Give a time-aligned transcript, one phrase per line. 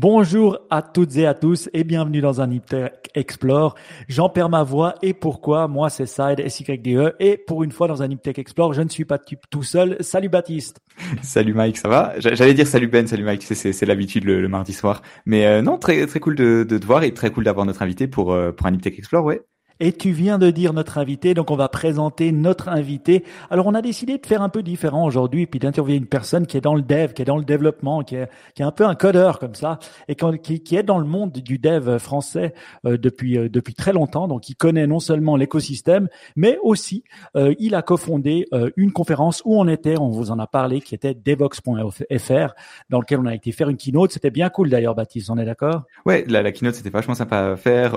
[0.00, 3.74] Bonjour à toutes et à tous et bienvenue dans un Tech Explore.
[4.06, 8.00] J'en perds ma voix et pourquoi Moi c'est Side SYDE et pour une fois dans
[8.00, 9.96] un Tech Explore, je ne suis pas tout seul.
[9.98, 10.78] Salut Baptiste.
[11.22, 12.14] Salut Mike, ça va?
[12.20, 15.02] J'allais dire salut Ben, salut Mike, c'est l'habitude le, mardi soir.
[15.26, 18.06] Mais euh, non, très très cool de, te voir et très cool d'avoir notre invité
[18.06, 19.42] pour euh, pour un Tech Explore, ouais.
[19.80, 23.24] Et tu viens de dire notre invité, donc on va présenter notre invité.
[23.48, 26.56] Alors on a décidé de faire un peu différent aujourd'hui, puis d'interviewer une personne qui
[26.56, 28.84] est dans le dev, qui est dans le développement, qui est, qui est un peu
[28.84, 29.78] un codeur comme ça,
[30.08, 32.54] et qui, qui est dans le monde du dev français
[32.86, 34.26] euh, depuis euh, depuis très longtemps.
[34.26, 37.04] Donc il connaît non seulement l'écosystème, mais aussi
[37.36, 40.94] euh, il a cofondé une conférence où on était, on vous en a parlé, qui
[40.94, 42.54] était devox.fr,
[42.90, 44.10] dans lequel on a été faire une keynote.
[44.10, 45.30] C'était bien cool d'ailleurs, Baptiste.
[45.30, 45.84] On est d'accord?
[46.04, 47.92] Ouais, la, la keynote c'était vachement sympa à faire.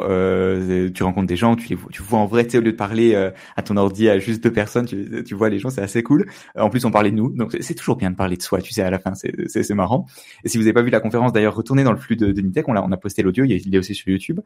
[0.94, 3.14] tu rencontres des gens, tu tu vois en vrai, tu sais, au lieu de parler
[3.14, 6.04] euh, à ton ordi à juste deux personnes, tu, tu vois les gens, c'est assez
[6.04, 6.26] cool.
[6.56, 8.72] En plus, on parlait de nous, donc c'est toujours bien de parler de soi, tu
[8.72, 10.06] sais, à la fin, c'est marrant.
[10.44, 12.42] Et si vous n'avez pas vu la conférence, d'ailleurs, retournez dans le flux de, de
[12.42, 14.40] Nitech, on a, on a posté l'audio, il est aussi sur YouTube.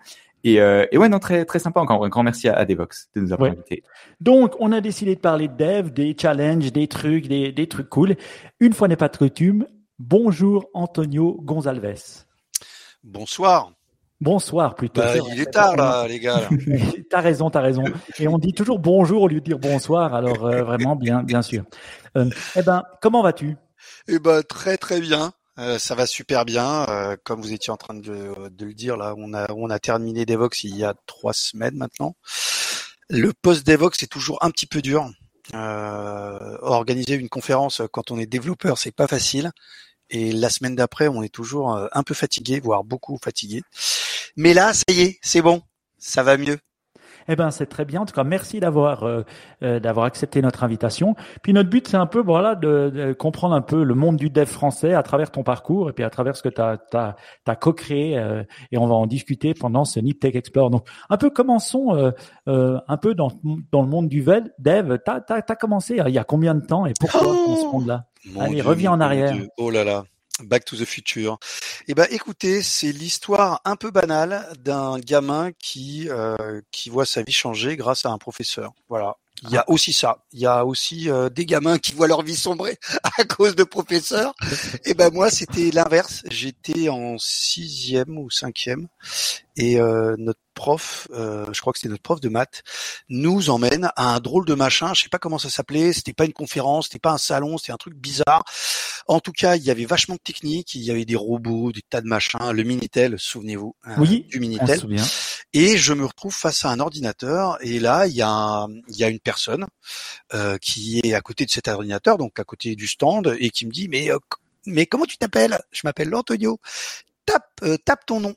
[0.44, 2.06] Et, euh, et ouais, non, très, très sympa encore.
[2.06, 3.84] Un grand merci à, Devox de nous avoir invités.
[4.22, 7.90] Donc, on a décidé de parler de dev, des challenges, des trucs, des, des trucs
[7.90, 8.16] cool.
[8.60, 9.66] Une fois n'est pas de coutume,
[10.00, 12.26] bonjour Antonio Gonzalves.
[13.04, 13.75] Bonsoir.
[14.22, 15.02] Bonsoir plutôt.
[15.02, 16.48] Bah, il est tard là, les gars.
[17.10, 17.84] t'as raison, t'as raison.
[18.18, 20.14] Et on dit toujours bonjour au lieu de dire bonsoir.
[20.14, 21.64] Alors euh, vraiment bien, bien sûr.
[22.16, 23.58] Euh, eh ben, comment vas-tu?
[24.08, 25.34] Eh ben, très très bien.
[25.60, 26.86] Euh, ça va super bien.
[27.24, 30.26] Comme vous étiez en train de, de, le dire là, on a on a terminé
[30.26, 32.16] Devox il y a trois semaines maintenant.
[33.10, 35.10] Le post Devox est toujours un petit peu dur.
[35.54, 39.52] organiser une conférence quand on est développeur, c'est pas facile.
[40.10, 43.62] Et la semaine d'après, on est toujours un peu fatigué, voire beaucoup fatigué.
[44.38, 45.62] Mais là, ça y est, c'est bon,
[45.98, 46.60] ça va mieux.
[47.28, 48.02] Eh ben, c'est très bien.
[48.02, 49.24] En tout cas, merci d'avoir euh,
[49.64, 51.16] euh, d'avoir accepté notre invitation.
[51.42, 54.46] Puis notre but, c'est un peu voilà de, comprendre un peu le monde du dev
[54.46, 56.78] français à travers ton parcours et puis à travers ce que tu as,
[57.46, 58.18] as, co-créé.
[58.18, 60.70] Euh, et on va en discuter pendant ce Nip Tech Explore.
[60.70, 62.14] Donc, un peu commençons
[62.46, 63.32] un peu dans,
[63.72, 64.98] dans le monde du dev.
[65.04, 67.82] Tu as, commencé il y a combien de temps et pourquoi dans ce oh
[68.30, 69.36] monde-là Allez, reviens en arrière.
[69.58, 70.06] Oh là là.
[70.44, 71.38] Back to the Future.
[71.88, 77.24] Eh ben, écoutez, c'est l'histoire un peu banale d'un gamin qui euh, qui voit sa
[77.24, 78.74] vie changer grâce à un professeur.
[78.90, 79.16] Voilà.
[79.44, 79.72] Il y a ah.
[79.72, 80.26] aussi ça.
[80.32, 82.78] Il y a aussi euh, des gamins qui voient leur vie sombrer
[83.18, 84.34] à cause de professeurs.
[84.86, 86.24] Et eh ben moi, c'était l'inverse.
[86.30, 88.88] J'étais en sixième ou cinquième,
[89.58, 92.64] et euh, notre prof, euh, je crois que c'était notre prof de maths,
[93.10, 94.94] nous emmène à un drôle de machin.
[94.96, 95.94] Je sais pas comment ça s'appelait.
[95.94, 98.44] C'était pas une conférence, c'était pas un salon, c'était un truc bizarre.
[99.08, 100.74] En tout cas, il y avait vachement de techniques.
[100.74, 102.40] Il y avait des robots, des tas de machins.
[102.52, 104.82] Le minitel, souvenez-vous, hein, oui, du minitel.
[105.54, 107.58] Et je me retrouve face à un ordinateur.
[107.62, 109.68] Et là, il y a, il y a une personne
[110.34, 113.66] euh, qui est à côté de cet ordinateur, donc à côté du stand, et qui
[113.68, 114.18] me dit mais euh,
[114.66, 115.60] mais comment tu t'appelles?
[115.72, 116.60] Je m'appelle Antonio.
[117.26, 118.36] Tape, euh, tape ton nom.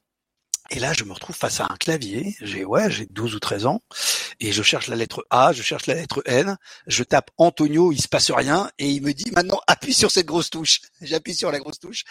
[0.70, 2.36] Et là, je me retrouve face à un clavier.
[2.40, 3.82] J'ai ouais, j'ai 12 ou 13 ans.
[4.40, 6.56] Et je cherche la lettre A, je cherche la lettre N,
[6.86, 8.70] je tape Antonio, il se passe rien.
[8.78, 10.80] Et il me dit maintenant appuie sur cette grosse touche.
[11.00, 12.04] J'appuie sur la grosse touche.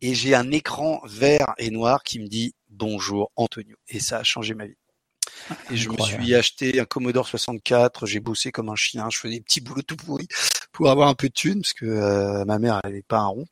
[0.00, 3.76] Et j'ai un écran vert et noir qui me dit bonjour Antonio.
[3.88, 4.76] Et ça a changé ma vie.
[5.70, 9.34] Et je me suis acheté un Commodore 64, j'ai bossé comme un chien, je faisais
[9.34, 10.28] des petits boulots tout pourris
[10.72, 13.46] pour avoir un peu de thunes parce que euh, ma mère n'avait pas un rond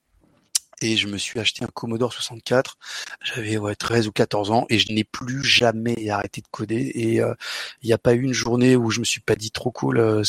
[0.82, 2.76] et je me suis acheté un Commodore 64.
[3.22, 6.93] J'avais ouais, 13 ou 14 ans et je n'ai plus jamais arrêté de coder.
[6.94, 7.34] Et euh,
[7.82, 9.98] il n'y a pas eu une journée où je me suis pas dit trop cool,
[9.98, 10.22] euh,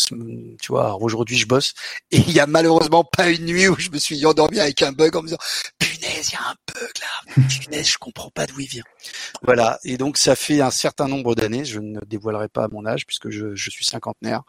[0.62, 1.74] tu vois, aujourd'hui je bosse.
[2.12, 4.92] Et il y a malheureusement pas une nuit où je me suis endormi avec un
[4.92, 5.40] bug en me disant
[5.80, 8.84] punaise, il y a un bug là, punaise, je comprends pas d'où il vient.
[9.42, 9.80] Voilà.
[9.84, 11.66] Et donc ça fait un certain nombre d'années.
[11.66, 14.44] Je ne dévoilerai pas mon âge puisque je, je suis cinquantenaire.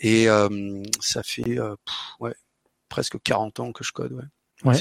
[0.00, 1.58] Et euh, ça fait
[2.20, 2.34] ouais,
[2.88, 4.12] presque 40 ans que je code.
[4.12, 4.24] Ouais.
[4.64, 4.74] Ouais.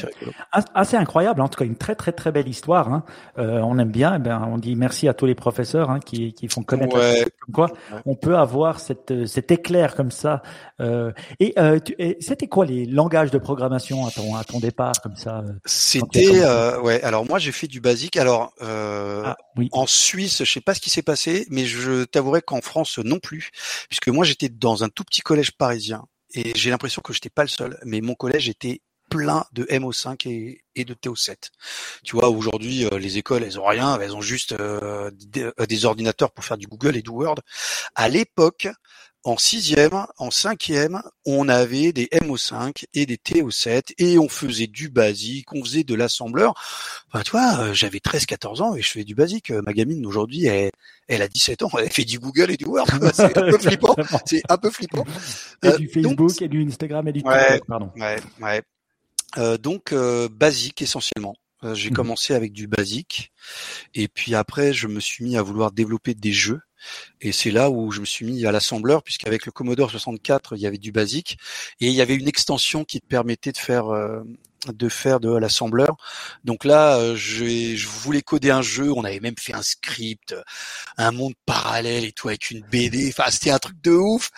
[0.74, 2.94] Assez incroyable, en tout cas une très très très belle histoire.
[2.94, 3.03] Hein.
[3.38, 6.34] Euh, on aime bien, eh ben, on dit merci à tous les professeurs hein, qui,
[6.34, 7.26] qui font connaître ouais.
[7.41, 7.70] comme quoi
[8.05, 10.41] on peut avoir cette, euh, cet éclair comme ça.
[10.79, 11.11] Euh,
[11.41, 11.79] et, euh,
[12.22, 16.41] c'était quoi les langages de programmation à ton, à ton départ comme ça euh, C'était
[16.41, 17.02] euh, ouais.
[17.03, 18.16] Alors moi j'ai fait du basique.
[18.16, 19.67] Alors ah, oui.
[19.73, 23.20] en Suisse, je sais pas ce qui s'est passé, mais je t'avouerai qu'en France non
[23.20, 23.52] plus,
[23.90, 27.44] puisque moi j'étais dans un tout petit collège parisien et j'ai l'impression que j'étais pas
[27.44, 28.82] le seul, mais mon collège était
[29.16, 31.35] plein de MO5 et, et de TO7.
[32.03, 35.85] Tu vois, aujourd'hui, euh, les écoles, elles ont rien, elles ont juste euh, euh, des,
[35.85, 37.40] ordinateurs pour faire du Google et du Word.
[37.96, 38.67] À l'époque,
[39.23, 44.90] en sixième, en cinquième, on avait des MO5 et des TO7 et on faisait du
[44.90, 46.53] basique, on faisait de l'assembleur.
[47.08, 49.50] Enfin, tu vois, j'avais 13-14 ans et je fais du basique.
[49.50, 50.70] Ma gamine aujourd'hui, elle,
[51.08, 52.85] elle a 17 ans, elle fait du Google et du Word.
[53.14, 53.96] C'est un peu flippant.
[54.26, 55.06] C'est un peu flippant.
[55.64, 57.91] Et du Facebook et du Instagram et du ouais, pardon.
[57.96, 58.61] Ouais, ouais.
[59.37, 61.35] Euh, donc euh, basique essentiellement.
[61.63, 61.95] Euh, J'ai Mhm.
[61.95, 63.31] commencé avec du basique
[63.93, 66.61] et puis après je me suis mis à vouloir développer des jeux
[67.22, 70.61] et c'est là où je me suis mis à l'assembleur puisqu'avec le Commodore 64 il
[70.61, 71.37] y avait du basique
[71.79, 74.22] et il y avait une extension qui te permettait de faire euh,
[74.73, 75.97] de faire de l'assembleur.
[76.44, 78.91] Donc là, euh, j'ai- je voulais coder un jeu.
[78.94, 80.35] On avait même fait un script,
[80.97, 83.09] un monde parallèle et tout avec une BD.
[83.09, 84.32] Enfin, c'était un truc de ouf.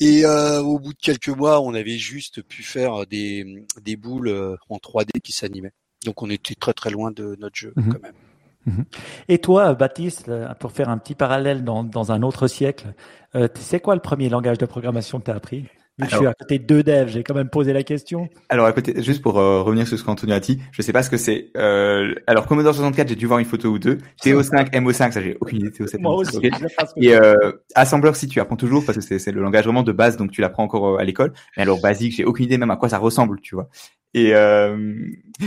[0.00, 4.28] Et euh, au bout de quelques mois, on avait juste pu faire des, des boules
[4.28, 5.72] euh, en 3D qui s'animaient.
[6.04, 7.92] Donc on était très très loin de notre jeu Mhm.
[7.92, 8.84] quand même.
[9.28, 12.94] Et toi, Baptiste, euh, pour faire un petit parallèle dans, dans un autre siècle,
[13.34, 15.66] euh, c'est quoi le premier langage de programmation que tu as appris?
[15.98, 18.30] Vu que je suis à côté de deux devs, j'ai quand même posé la question.
[18.48, 21.02] Alors, à côté, juste pour euh, revenir sur ce qu'Antonio a dit, je sais pas
[21.02, 21.50] ce que c'est.
[21.56, 23.98] Euh, alors, Commodore 64, j'ai dû voir une photo ou deux.
[24.24, 25.68] TO5, MO5, ça j'ai aucune idée.
[25.68, 26.92] TO7, Moi MO5, aussi.
[26.96, 30.16] Et euh, assembleur, si tu apprends toujours, parce que c'est le langage vraiment de base,
[30.16, 31.34] donc tu l'apprends encore à l'école.
[31.58, 33.68] Mais alors basique, j'ai aucune idée même à quoi ça ressemble, tu vois.
[34.14, 34.32] Et.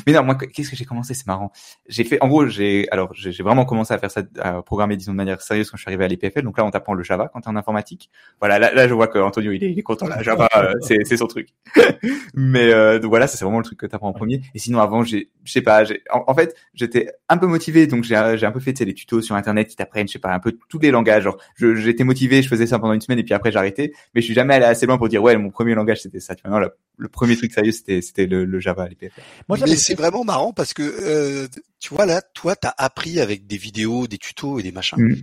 [0.07, 1.13] Mais non, moi, qu'est-ce que j'ai commencé?
[1.13, 1.51] C'est marrant.
[1.87, 5.11] J'ai fait, en gros, j'ai alors j'ai vraiment commencé à faire ça, à programmer disons
[5.11, 6.41] de manière sérieuse quand je suis arrivé à l'EPFL.
[6.41, 8.09] Donc là, on t'apprend le Java quand t'es en informatique.
[8.39, 10.07] Voilà, là, là, je vois que Antonio, il est, il est content.
[10.07, 11.49] Là, Java, euh, c'est c'est son truc.
[12.33, 14.41] mais euh, donc voilà, ça c'est vraiment le truc que t'apprends en premier.
[14.53, 17.87] Et sinon, avant, j'ai, je sais pas, j'ai, en, en fait, j'étais un peu motivé,
[17.87, 20.13] donc j'ai j'ai un peu fait tu sais, les tutos sur internet qui t'apprennent, je
[20.13, 21.23] sais pas, un peu tous les langages.
[21.23, 23.93] Genre, j'étais motivé, je faisais ça pendant une semaine et puis après j'ai arrêté.
[24.13, 26.35] Mais je suis jamais allé assez loin pour dire ouais, mon premier langage c'était ça.
[26.35, 29.21] Tu vois, non, le, le premier truc sérieux c'était c'était le, le Java à l'EPFL.
[29.47, 31.47] Moi, j'avais Mais c'est vraiment marrant parce que euh,
[31.79, 34.97] tu vois là, toi, t'as appris avec des vidéos, des tutos et des machins.
[34.97, 35.21] Mhm.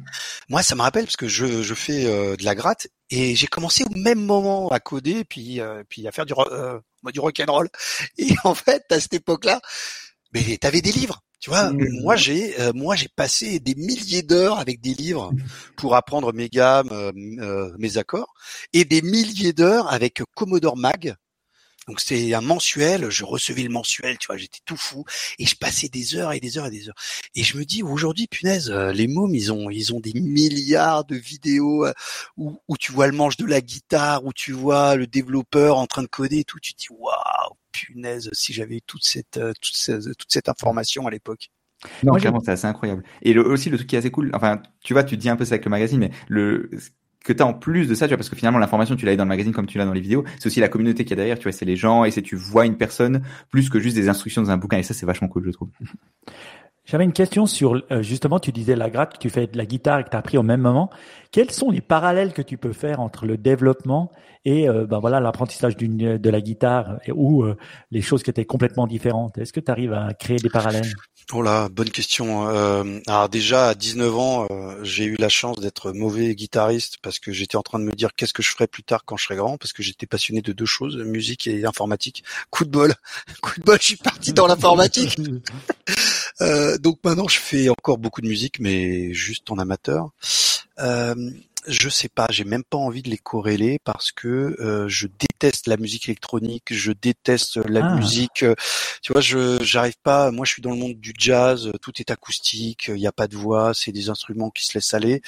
[0.49, 3.47] Moi, ça me rappelle parce que je, je fais euh, de la gratte et j'ai
[3.47, 6.79] commencé au même moment à coder puis euh, puis à faire du euh,
[7.13, 7.69] du rock and roll.
[8.19, 9.61] Et en fait, à cette époque-là,
[10.33, 11.21] mais t'avais des livres.
[11.41, 12.03] Tu vois, Mhm.
[12.03, 15.33] moi j'ai euh, moi j'ai passé des milliers d'heures avec des livres
[15.77, 17.11] pour apprendre mes gammes, euh,
[17.41, 18.33] euh, mes accords,
[18.73, 21.17] et des milliers d'heures avec Commodore Mag.
[21.89, 25.05] Donc c'est un mensuel, je recevais le mensuel, tu vois, j'étais tout fou
[25.39, 26.95] et je passais des heures et des heures et des heures.
[27.35, 31.05] Et je me dis aujourd'hui, punaise, euh, les mômes, ils ont ils ont des milliards
[31.05, 31.93] de vidéos euh,
[32.37, 35.87] où, où tu vois le manche de la guitare, où tu vois le développeur en
[35.87, 36.61] train de coder et tout.
[36.61, 40.49] Tu te dis waouh, punaise, si j'avais eu toute cette euh, toute cette, toute cette
[40.49, 41.51] information à l'époque.
[42.05, 43.03] Non, Moi, clairement, c'est assez incroyable.
[43.23, 45.35] Et le, aussi, le truc qui est assez cool, enfin, tu vois, tu dis un
[45.35, 46.71] peu ça avec le magazine, mais le,
[47.23, 49.25] que t'as en plus de ça, tu vois, parce que finalement, l'information, tu l'as dans
[49.25, 51.17] le magazine comme tu l'as dans les vidéos, c'est aussi la communauté qu'il y a
[51.17, 53.97] derrière, tu vois, c'est les gens, et c'est tu vois une personne plus que juste
[53.97, 55.69] des instructions dans un bouquin, et ça, c'est vachement cool, je trouve.
[56.85, 59.67] J'avais une question sur, euh, justement, tu disais la gratte, que tu fais de la
[59.67, 60.91] guitare et que tu as appris au même moment.
[61.31, 64.11] Quels sont les parallèles que tu peux faire entre le développement
[64.45, 67.57] et euh, ben voilà l'apprentissage d'une de la guitare et- ou euh,
[67.93, 69.39] les choses qui étaient complètement différentes?
[69.39, 70.93] Est-ce que tu arrives à créer des parallèles?
[71.33, 72.49] Oh là, bonne question.
[72.49, 77.21] Euh, alors déjà à 19 ans, euh, j'ai eu la chance d'être mauvais guitariste parce
[77.21, 79.25] que j'étais en train de me dire qu'est-ce que je ferais plus tard quand je
[79.25, 82.25] serai grand parce que j'étais passionné de deux choses, musique et informatique.
[82.51, 82.93] Coup de bol,
[83.41, 85.17] coup de bol, je suis parti dans l'informatique.
[86.43, 90.11] Euh, donc maintenant, je fais encore beaucoup de musique, mais juste en amateur.
[90.81, 91.15] Euh,
[91.69, 95.69] je sais pas, j'ai même pas envie de les corréler parce que euh, je déteste
[95.69, 97.95] la musique électronique, je déteste la Ah.
[97.95, 98.43] musique.
[98.43, 98.57] euh,
[99.03, 100.33] Tu vois, je j'arrive pas.
[100.33, 103.29] Moi, je suis dans le monde du jazz, tout est acoustique, il n'y a pas
[103.29, 105.23] de voix, c'est des instruments qui se laissent aller.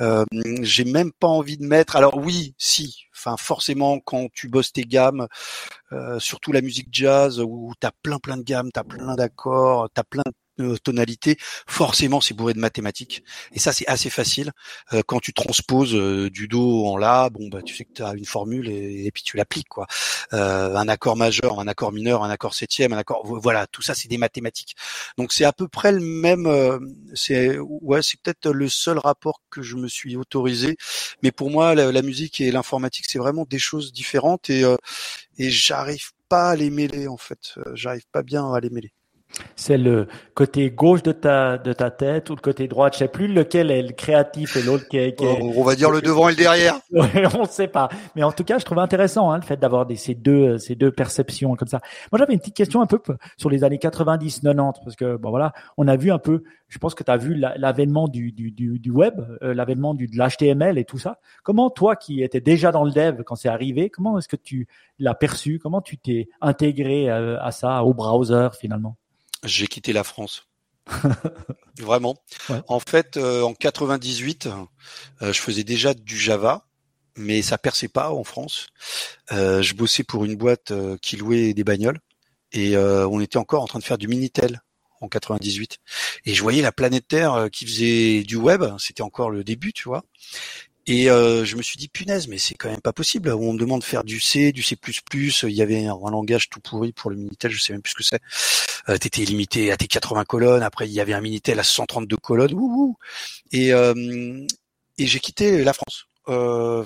[0.00, 0.24] Euh,
[0.62, 1.96] j'ai même pas envie de mettre.
[1.96, 3.04] Alors oui, si.
[3.14, 5.26] Enfin, forcément, quand tu bosses tes gammes,
[5.92, 10.04] euh, surtout la musique jazz où t'as plein plein de gammes, t'as plein d'accords, t'as
[10.04, 11.36] plein de euh, tonalités,
[11.66, 13.22] forcément c'est bourré de mathématiques.
[13.52, 14.52] Et ça c'est assez facile.
[14.92, 18.02] Euh, quand tu transposes euh, du do en la, bon bah tu sais que tu
[18.02, 19.86] as une formule et, puis tu l'appliques quoi.
[20.32, 23.94] Euh, un accord majeur, un accord mineur, un accord septième, un accord, voilà, tout ça
[23.94, 24.74] c'est des mathématiques.
[25.18, 26.46] Donc c'est à peu près le même.
[26.46, 26.78] euh,
[27.14, 30.76] c'est ouais, c'est peut-être le seul rapport que je me suis autorisé.
[31.22, 34.76] Mais pour moi, la, la musique et l'informatique c'est vraiment des choses différentes et euh,
[35.38, 37.54] et j'arrive pas à les mêler en fait.
[37.74, 38.92] J'arrive pas bien à les mêler.
[39.54, 42.90] C'est le côté gauche de ta de ta tête ou le côté droit.
[42.92, 45.14] Je sais plus lequel est le créatif et l'autre qui est.
[45.14, 45.42] Qui est...
[45.42, 46.78] On va dire le devant et le derrière.
[46.92, 47.88] On ne sait pas.
[48.14, 50.58] Mais en tout cas, je trouve intéressant hein, le fait d'avoir des, ces deux euh,
[50.58, 51.80] ces deux perceptions comme ça.
[52.12, 52.98] Moi, j'avais une petite question un peu
[53.36, 56.42] sur les années 90, 90, parce que bon voilà, on a vu un peu.
[56.68, 59.94] Je pense que tu as vu la- l'avènement du, du, du, du web, euh, l'avènement
[59.94, 61.18] du de l'HTML et tout ça.
[61.44, 64.66] Comment toi, qui étais déjà dans le dev quand c'est arrivé, comment est-ce que tu
[64.98, 65.58] l'as perçu?
[65.62, 68.96] Comment tu t'es intégré euh, à ça, au browser finalement?
[69.46, 70.46] J'ai quitté la France.
[71.78, 72.16] Vraiment.
[72.48, 72.60] Ouais.
[72.68, 76.66] En fait, euh, en 98, euh, je faisais déjà du Java,
[77.16, 78.68] mais ça perçait pas en France.
[79.32, 81.98] Euh, je bossais pour une boîte qui louait des bagnoles
[82.52, 84.60] et euh, on était encore en train de faire du Minitel
[85.00, 85.78] en 98.
[86.24, 89.88] Et je voyais la planète Terre qui faisait du web, c'était encore le début, tu
[89.88, 90.04] vois.
[90.88, 93.30] Et euh, je me suis dit punaise, mais c'est quand même pas possible.
[93.30, 94.76] On me demande de faire du C, du C++.
[95.14, 97.96] Il y avait un, langage tout pourri pour le minitel, je sais même plus ce
[97.96, 98.20] que c'est.
[98.88, 100.62] Euh, T'étais limité à tes 80 colonnes.
[100.62, 102.54] Après, il y avait un minitel à 132 colonnes.
[102.54, 102.96] Ouh,
[103.50, 104.46] Et euh,
[104.98, 106.06] et j'ai quitté la France.
[106.28, 106.84] Euh,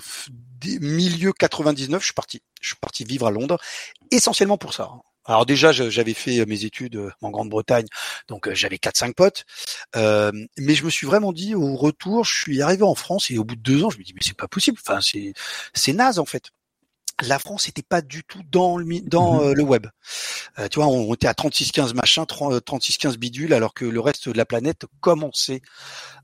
[0.80, 2.42] milieu 99, je suis parti.
[2.61, 3.59] Je suis parti vivre à Londres,
[4.11, 4.90] essentiellement pour ça.
[5.31, 7.87] Alors déjà, j'avais fait mes études euh, en Grande-Bretagne,
[8.27, 9.45] donc euh, j'avais quatre cinq potes.
[9.95, 13.39] Euh, mais je me suis vraiment dit au retour, je suis arrivé en France et
[13.39, 14.79] au bout de deux ans, je me dis mais c'est pas possible.
[14.85, 15.33] Enfin, c'est
[15.73, 16.51] c'est naze en fait.
[17.23, 19.87] La France n'était pas du tout dans le dans mmh le web.
[20.71, 24.47] tu vois, on, était à 36-15 machin, 36-15 bidule, alors que le reste de la
[24.47, 25.61] planète commençait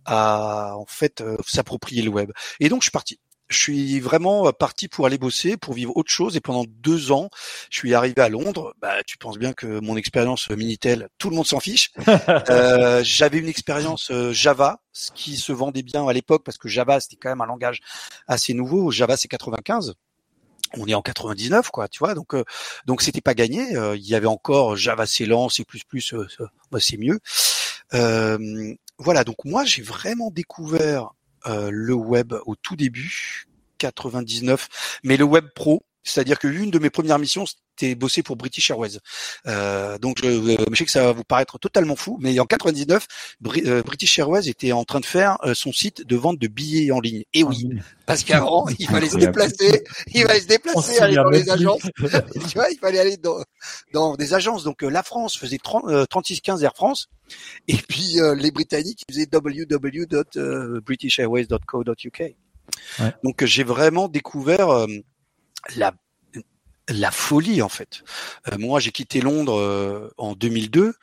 [0.04, 2.32] à en fait s'approprier le web.
[2.60, 5.96] Et donc je suis parti je suis vraiment euh, parti pour aller bosser, pour vivre
[5.96, 6.36] autre chose.
[6.36, 7.30] Et pendant deux ans,
[7.70, 8.74] je suis arrivé à Londres.
[8.80, 11.92] Bah, tu penses bien que mon expérience euh, Minitel, tout le monde s'en fiche.
[12.50, 16.68] euh, J'avais une expérience euh, Java, ce qui se vendait bien à l'époque parce que
[16.68, 17.80] Java c'était quand même un langage
[18.26, 18.90] assez nouveau.
[18.90, 19.94] Java c'est 95
[20.78, 22.34] on est en 99 quoi tu vois donc
[22.86, 25.64] donc c'était pas gagné il y avait encore Java c'est lent C++
[26.72, 27.20] bah, c'est mieux
[28.98, 31.15] voilà donc moi j'ai vraiment découvert euh,
[31.46, 33.46] le web au tout début,
[33.78, 37.44] 99, mais le web pro, c'est-à-dire que une de mes premières missions,
[37.76, 38.98] c'était bosser pour British Airways.
[39.46, 42.46] Euh, donc je, euh, je, sais que ça va vous paraître totalement fou, mais en
[42.46, 43.06] 99,
[43.40, 47.24] British Airways était en train de faire son site de vente de billets en ligne.
[47.34, 47.68] Et oui,
[48.06, 51.82] parce qu'avant, il fallait se déplacer, il fallait se déplacer, aller dans les agences.
[51.96, 53.42] tu vois, il fallait aller dans,
[53.92, 54.64] dans des agences.
[54.64, 57.08] Donc la France faisait 30, 36 15 Air France.
[57.68, 62.20] Et puis euh, les Britanniques ils faisaient www.britishairways.co.uk.
[62.20, 62.34] Ouais.
[63.22, 64.86] Donc j'ai vraiment découvert euh,
[65.76, 65.92] la
[66.88, 68.02] la folie en fait.
[68.52, 70.94] Euh, moi j'ai quitté Londres en 2002.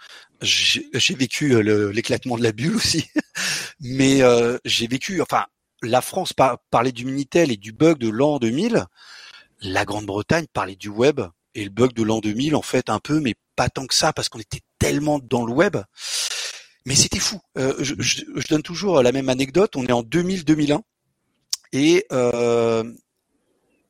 [0.42, 3.10] J'ai vécu l'éclatement de la bulle aussi,
[3.80, 4.22] mais
[4.66, 5.22] j'ai vécu.
[5.22, 5.46] Enfin,
[5.82, 6.34] la France
[6.72, 8.86] parlait du minitel et du bug de l'an 2000.
[9.62, 11.22] La Grande-Bretagne parlait du web
[11.56, 14.14] et le bug de l'an 2000 en fait un peu, mais pas tant que ça
[14.14, 15.78] parce qu'on était tellement dans le web.
[16.86, 17.40] Mais c'était fou.
[17.58, 19.76] Euh, je, je, donne toujours la même anecdote.
[19.76, 20.82] On est en 2000-2001
[21.72, 22.84] et euh,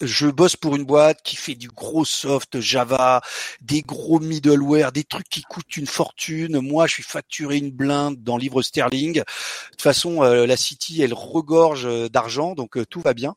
[0.06, 3.22] je bosse pour une boîte qui fait du gros soft Java,
[3.62, 6.60] des gros middleware, des trucs qui coûtent une fortune.
[6.60, 9.14] Moi, je suis facturé une blinde dans livre sterling.
[9.16, 9.24] De
[9.72, 13.36] toute façon, euh, la City, elle regorge d'argent, donc euh, tout va bien.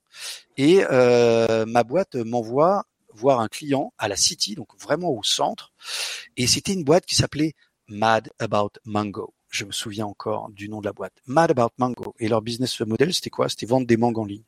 [0.57, 5.73] Et euh, ma boîte m'envoie voir un client à la City, donc vraiment au centre.
[6.37, 7.55] Et c'était une boîte qui s'appelait
[7.89, 9.33] Mad About Mango.
[9.49, 11.15] Je me souviens encore du nom de la boîte.
[11.27, 12.15] Mad About Mango.
[12.19, 13.49] Et leur business model, c'était quoi?
[13.49, 14.43] C'était vendre des mangues en ligne.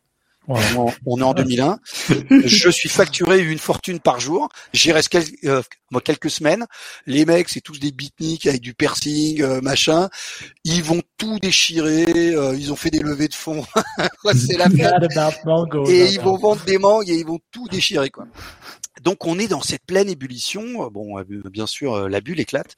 [0.48, 1.78] On, est en 2001.
[2.44, 4.48] je suis facturé une fortune par jour.
[4.72, 5.62] J'y reste quelques, euh,
[6.02, 6.66] quelques semaines.
[7.06, 10.08] Les mecs, c'est tous des beatniks avec du piercing, euh, machin.
[10.64, 12.34] Ils vont tout déchirer.
[12.34, 13.64] Euh, ils ont fait des levées de fonds.
[14.34, 14.68] c'est la
[15.86, 18.26] Et ils vont vendre des mangues et ils vont tout déchirer, quoi.
[19.02, 20.88] Donc on est dans cette pleine ébullition.
[20.90, 22.74] Bon, bien sûr, la bulle éclate.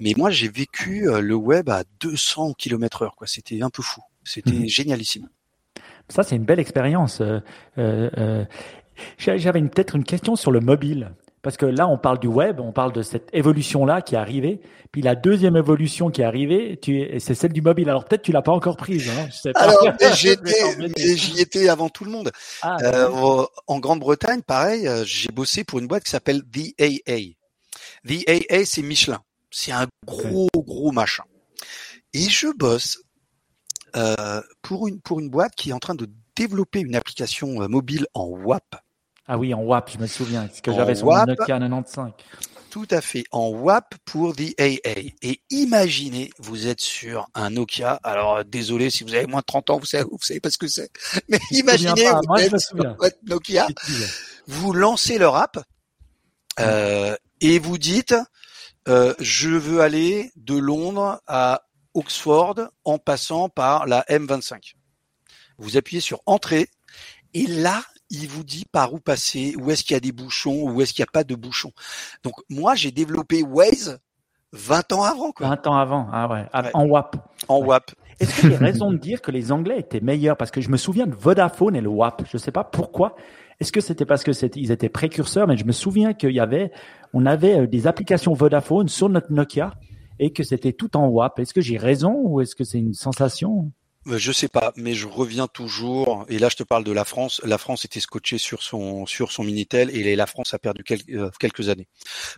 [0.00, 3.14] Mais moi, j'ai vécu le web à 200 km heure.
[3.16, 3.26] Quoi.
[3.26, 4.00] C'était un peu fou.
[4.24, 4.68] C'était mhm.
[4.68, 5.28] génialissime.
[6.08, 7.20] Ça, c'est une belle expérience.
[7.20, 7.40] Euh,
[7.78, 8.44] euh, euh
[9.18, 11.12] J'avais peut-être une question sur le mobile.
[11.42, 14.60] Parce que là, on parle du web, on parle de cette évolution-là qui est arrivée.
[14.92, 16.78] Puis la deuxième évolution qui est arrivée,
[17.18, 17.88] c'est celle du mobile.
[17.88, 19.08] Alors peut-être tu l'as pas encore prise.
[19.08, 19.60] Hein, je sais pas.
[19.60, 19.82] Alors
[20.14, 22.30] j'y étais avant tout le monde.
[22.62, 27.34] Ah, euh, en Grande-Bretagne, pareil, j'ai bossé pour une boîte qui s'appelle The AA.
[28.06, 29.20] The AA, c'est Michelin.
[29.50, 31.24] C'est un gros, gros machin.
[32.14, 33.01] Et je bosse
[33.96, 37.68] euh, pour une pour une boîte qui est en train de développer une application euh,
[37.68, 38.76] mobile en WAP.
[39.28, 42.12] Ah oui, en WAP, je me souviens, ce que j'avais sur WAP, Nokia 95.
[42.70, 45.12] Tout à fait, en WAP pour the AA.
[45.20, 48.00] Et imaginez, vous êtes sur un Nokia.
[48.02, 50.58] Alors désolé si vous avez moins de 30 ans, vous savez, vous savez pas ce
[50.58, 50.90] que c'est.
[51.28, 53.68] Mais imaginez, vous êtes sur Nokia,
[54.46, 55.62] vous lancez leur app
[56.60, 58.14] euh, et vous dites,
[58.88, 61.62] euh, je veux aller de Londres à
[61.94, 64.74] Oxford en passant par la M25.
[65.58, 66.68] Vous appuyez sur Entrée
[67.34, 70.70] et là, il vous dit par où passer, où est-ce qu'il y a des bouchons,
[70.70, 71.72] où est-ce qu'il n'y a pas de bouchons.
[72.22, 74.00] Donc moi, j'ai développé Waze
[74.52, 75.32] 20 ans avant.
[75.32, 75.48] Quoi.
[75.48, 77.16] 20 ans avant, ah ouais, en WAP.
[77.48, 77.92] En WAP.
[78.20, 80.36] Est-ce qu'il y a raison de dire que les Anglais étaient meilleurs?
[80.36, 82.24] Parce que je me souviens de Vodafone et le WAP.
[82.30, 83.16] Je ne sais pas pourquoi.
[83.58, 85.46] Est-ce que c'était parce que c'était, ils étaient précurseurs?
[85.46, 86.70] Mais je me souviens qu'il y avait,
[87.14, 89.72] on avait euh, des applications Vodafone sur notre Nokia
[90.22, 91.40] et que c'était tout en WAP.
[91.40, 93.72] Est-ce que j'ai raison ou est-ce que c'est une sensation?
[94.06, 96.24] Euh, je sais pas, mais je reviens toujours.
[96.28, 97.40] Et là, je te parle de la France.
[97.44, 101.30] La France était scotchée sur son sur son minitel et la France a perdu euh,
[101.40, 101.88] quelques années.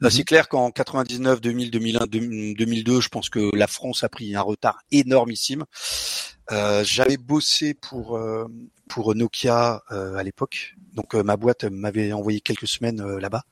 [0.01, 0.11] Mhm.
[0.11, 4.43] C'est clair qu'en 99, 2000, 2001, 2002, je pense que la France a pris un
[4.43, 5.65] retard énormissime.
[6.53, 8.47] Euh, j'avais bossé pour euh,
[8.89, 10.75] pour Nokia euh, à l'époque.
[10.95, 13.43] Donc ma boîte m'avait envoyé quelques semaines là-bas.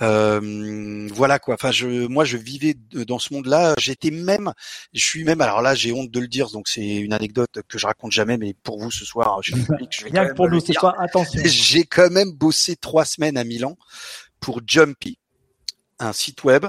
[0.00, 1.54] voilà quoi.
[1.54, 3.74] Enfin, je, moi, je vivais dans ce monde-là.
[3.78, 4.52] J'étais même,
[4.92, 5.40] je suis même.
[5.40, 8.36] Alors là, j'ai honte de le dire, donc c'est une anecdote que je raconte jamais,
[8.36, 9.54] mais pour vous ce soir, je,
[9.90, 11.40] je vais Bien pour nous ce soir, attention.
[11.44, 13.76] J'ai quand même bossé trois semaines à Milan
[14.40, 15.18] pour Jumpy
[15.98, 16.66] un site web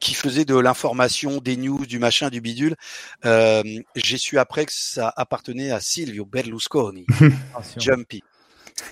[0.00, 2.76] qui faisait de l'information, des news, du machin, du bidule.
[3.24, 3.62] Euh,
[3.96, 7.06] j'ai su après que ça appartenait à Silvio Berlusconi,
[7.76, 8.22] Jumpy.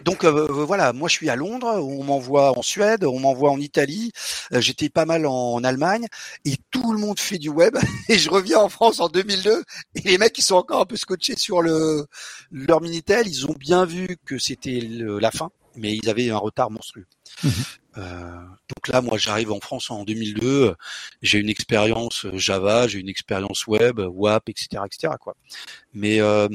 [0.05, 3.51] Donc euh, euh, voilà, moi je suis à Londres, on m'envoie en Suède, on m'envoie
[3.51, 4.13] en Italie,
[4.53, 6.07] j'étais pas mal en, Allemagne
[6.45, 7.77] et tout le monde fait du web
[8.09, 9.65] et je reviens en France en 2002
[9.95, 12.07] et les mecs ils sont encore un peu scotchés sur le
[12.51, 16.71] leur minitel, ils ont bien vu que c'était la fin mais ils avaient un retard
[16.71, 17.07] monstrueux.
[17.45, 17.53] Mhm.
[17.99, 18.35] Euh,
[18.69, 20.75] donc là, moi, j'arrive en France en 2002.
[21.23, 25.15] J'ai une expérience Java, j'ai une expérience web, WAP, etc., etc.
[25.19, 25.35] Quoi.
[25.95, 26.49] Mais euh,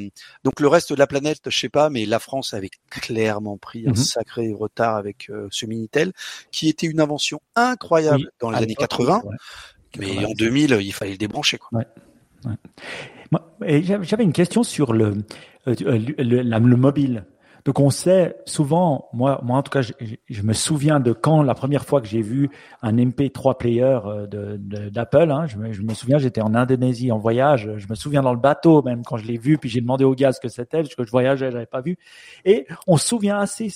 [0.44, 3.88] donc le reste de la planète, je sais pas, mais la France avait clairement pris
[3.88, 3.96] un mhm.
[3.96, 6.14] sacré retard avec euh, ce Minitel,
[6.52, 9.24] qui était une invention incroyable dans les années 80.
[9.98, 11.58] Mais en 2000, il fallait le débrancher.
[11.58, 11.80] Quoi.
[11.80, 11.86] Ouais.
[14.04, 15.24] J'avais une question sur le,
[15.68, 15.76] euh,
[16.18, 17.26] le, le mobile.
[17.66, 19.94] Donc on sait souvent, moi, moi en tout cas, je,
[20.30, 22.50] je, me souviens de quand la première fois que j'ai vu
[22.82, 24.58] un MP3 player euh,
[24.90, 25.28] d'Apple.
[25.28, 27.70] De, hein, je, me, je, me, souviens, j'étais en Indonésie en voyage.
[27.78, 30.16] Je me souviens dans le bateau même quand je l'ai vu, puis j'ai demandé au
[30.16, 31.98] gars ce que c'était parce que je voyageais, j'avais pas vu.
[32.46, 33.70] Et on se souvient assez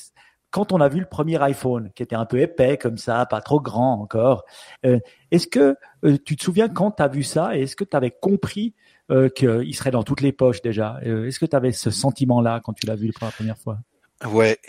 [0.55, 3.41] quand on a vu le premier iPhone, qui était un peu épais comme ça, pas
[3.41, 4.45] trop grand encore.
[4.85, 4.99] Euh,
[5.29, 5.75] est-ce que
[6.05, 8.73] euh, tu te souviens quand tu as vu ça et est-ce que tu avais compris
[9.11, 10.99] euh, qu'il serait dans toutes les poches déjà.
[11.05, 13.79] Euh, est-ce que tu avais ce sentiment-là quand tu l'as vu pour la première fois?
[14.25, 14.59] Ouais,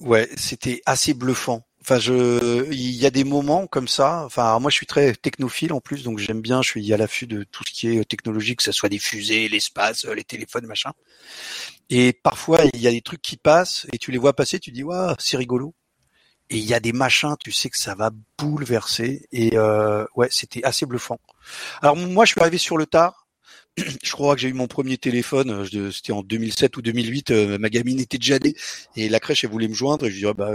[0.00, 1.66] ouais, c'était assez bluffant.
[1.80, 4.24] Enfin, je, il y a des moments comme ça.
[4.24, 6.62] Enfin, moi, je suis très technophile en plus, donc j'aime bien.
[6.62, 9.48] Je suis à l'affût de tout ce qui est technologique, que ce soit des fusées,
[9.48, 10.92] l'espace, les téléphones, machin.
[11.90, 14.70] Et parfois, il y a des trucs qui passent et tu les vois passer, tu
[14.70, 15.74] dis waouh, c'est rigolo.
[16.50, 19.26] Et il y a des machins, tu sais que ça va bouleverser.
[19.32, 21.18] Et euh, ouais, c'était assez bluffant.
[21.80, 23.21] Alors moi, je suis arrivé sur le tard
[24.02, 27.58] je crois que j'ai eu mon premier téléphone, euh, c'était en 2007 ou 2008, euh,
[27.58, 28.54] ma gamine était déjà née
[28.96, 30.52] et la crèche elle voulait me joindre et je dis ah, bah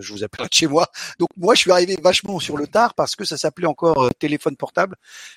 [0.00, 0.88] je vous appelle de chez moi.
[1.18, 4.10] Donc moi je suis arrivé vachement sur le tard parce que ça s'appelait encore euh,
[4.18, 4.96] téléphone portable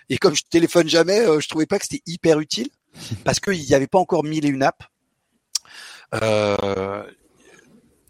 [0.10, 2.70] et comme je téléphone jamais, je trouvais pas que c'était hyper utile
[3.24, 4.86] parce qu'il n'y avait pas encore mille et une apps.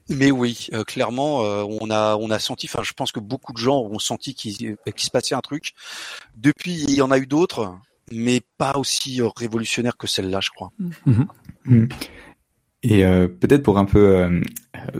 [0.09, 2.67] mais oui, clairement, on a on a senti.
[2.69, 5.73] Enfin, je pense que beaucoup de gens ont senti qu'il se passait un truc.
[6.35, 7.77] Depuis, il y en a eu d'autres
[8.11, 10.71] mais pas aussi euh, révolutionnaire que celle-là, je crois.
[10.79, 11.27] Mhm.
[11.65, 11.89] Mhm.
[12.83, 14.41] Et euh, peut-être pour un peu, euh,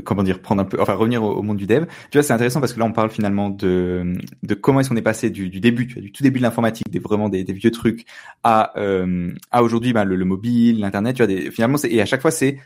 [0.03, 1.85] comment dire, prendre un peu, enfin revenir au, monde du dev.
[2.09, 4.95] Tu vois, c'est intéressant parce que là, on parle finalement de de comment est-ce qu'on
[4.95, 7.43] est passé du, du début, tu vois, du tout début de l'informatique, des vraiment des,
[7.43, 8.05] des, vieux trucs,
[8.43, 8.73] à
[9.51, 11.15] à aujourd'hui, bah, le, le, mobile, l'internet.
[11.15, 12.57] Tu vois, des, finalement, et à chaque fois, c'est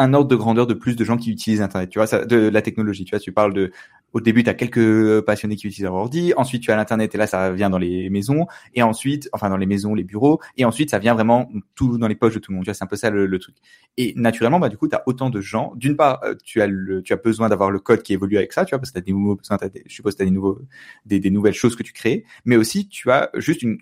[0.00, 2.48] un ordre de grandeur de plus de gens qui utilisent Internet, tu vois, ça, de
[2.48, 3.04] la technologie.
[3.04, 3.70] Tu vois, tu parles de,
[4.12, 7.18] au début, tu as quelques passionnés qui utilisent leur ordi, ensuite tu as l'Internet et
[7.18, 10.64] là, ça vient dans les maisons, et ensuite, enfin dans les maisons, les bureaux, et
[10.64, 12.66] ensuite, ça vient vraiment tout dans les poches de tout le monde.
[12.72, 13.56] C'est un peu ça le, truc.
[13.96, 15.72] Et naturellement, bah du coup, tu as autant de gens.
[15.76, 18.52] D'une part, euh, tu as le, tu as besoin d'avoir le code qui évolue avec
[18.52, 20.30] ça, tu vois, parce que tu as des nouveaux besoins, je suppose, tu as des
[20.30, 20.60] nouveaux,
[21.06, 23.78] des, des nouvelles choses que tu crées, mais aussi tu as juste une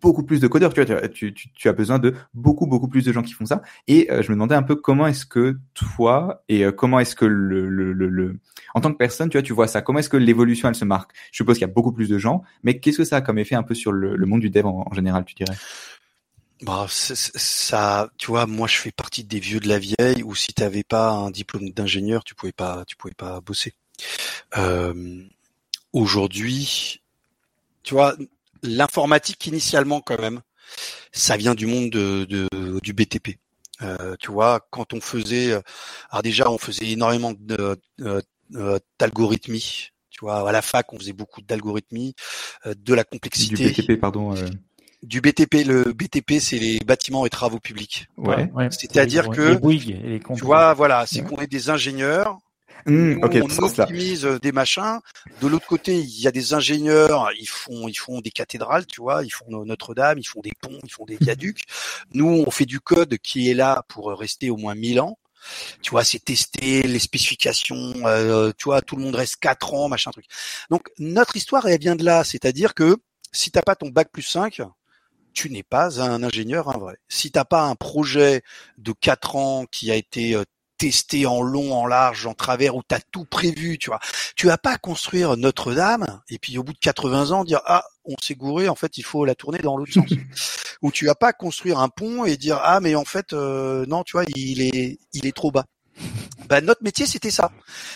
[0.00, 0.72] beaucoup plus de codeurs.
[0.72, 3.46] Tu vois, tu, tu, tu, as besoin de beaucoup, beaucoup plus de gens qui font
[3.46, 3.62] ça.
[3.86, 7.14] Et euh, je me demandais un peu comment est-ce que toi et euh, comment est-ce
[7.14, 8.40] que le, le, le,
[8.74, 9.82] en tant que personne, tu vois, tu vois ça.
[9.82, 11.12] Comment est-ce que l'évolution elle se marque?
[11.32, 13.38] Je suppose qu'il y a beaucoup plus de gens, mais qu'est-ce que ça a comme
[13.38, 15.56] effet un peu sur le, monde du dev en, général, tu dirais?
[16.62, 20.52] Bah, ça, tu vois, moi je fais partie des vieux de la vieille où si
[20.52, 23.74] tu n'avais pas un diplôme d'ingénieur, tu pouvais pas, tu pouvais pas bosser.
[24.58, 25.24] Euh,
[25.92, 27.02] Aujourd'hui,
[27.82, 28.14] tu vois,
[28.62, 30.40] l'informatique initialement quand même,
[31.12, 32.26] ça vient du monde de,
[32.82, 33.38] du BTP.
[33.82, 35.60] Euh, tu vois, quand on faisait, euh,
[36.10, 37.78] alors déjà on faisait énormément de,
[38.98, 39.88] d'algorithmie.
[40.10, 42.14] Tu vois, à la fac on faisait beaucoup d'algorithmie,
[42.66, 43.70] euh, de la complexité.
[43.70, 44.34] Du BTP, pardon.
[45.02, 48.06] Du BTP, le BTP, c'est les bâtiments et travaux publics.
[48.18, 48.50] Ouais.
[48.70, 49.58] C'est-à-dire que,
[50.34, 52.36] tu vois, voilà, c'est qu'on est des ingénieurs,
[52.86, 55.00] Mmh, on optimise euh, des machins.
[55.40, 59.00] De l'autre côté, il y a des ingénieurs, ils font, ils font des cathédrales, tu
[59.00, 61.62] vois, ils font Notre-Dame, ils font des ponts, ils font des viaducs.
[62.12, 65.18] Nous, on fait du code qui est là pour rester au moins 1000 ans.
[65.82, 67.94] Tu vois, c'est tester les spécifications.
[68.04, 70.26] Euh, tu vois, tout le monde reste quatre ans, machin truc.
[70.70, 72.96] Donc notre histoire, elle vient de là, c'est-à-dire que
[73.32, 74.60] si t'as pas ton bac plus 5,
[75.32, 76.96] tu n'es pas un ingénieur un vrai.
[77.08, 78.42] Si t'as pas un projet
[78.78, 80.44] de quatre ans qui a été euh,
[80.80, 84.00] testé en long, en large, en travers, où tu as tout prévu, tu vois.
[84.34, 88.14] Tu vas pas construire Notre-Dame et puis au bout de 80 ans dire ah on
[88.22, 90.10] s'est gouré, en fait il faut la tourner dans l'autre sens.
[90.82, 94.04] Ou tu vas pas construire un pont et dire ah mais en fait euh, non
[94.04, 95.66] tu vois il est il est trop bas.
[96.48, 97.52] Bah, notre métier c'était ça,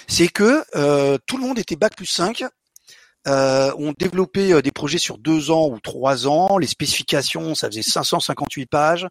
[0.06, 2.44] c'est que euh, tout le monde était bac plus 5
[3.26, 6.58] euh, on développait euh, des projets sur deux ans ou trois ans.
[6.58, 9.08] Les spécifications, ça faisait 558 pages.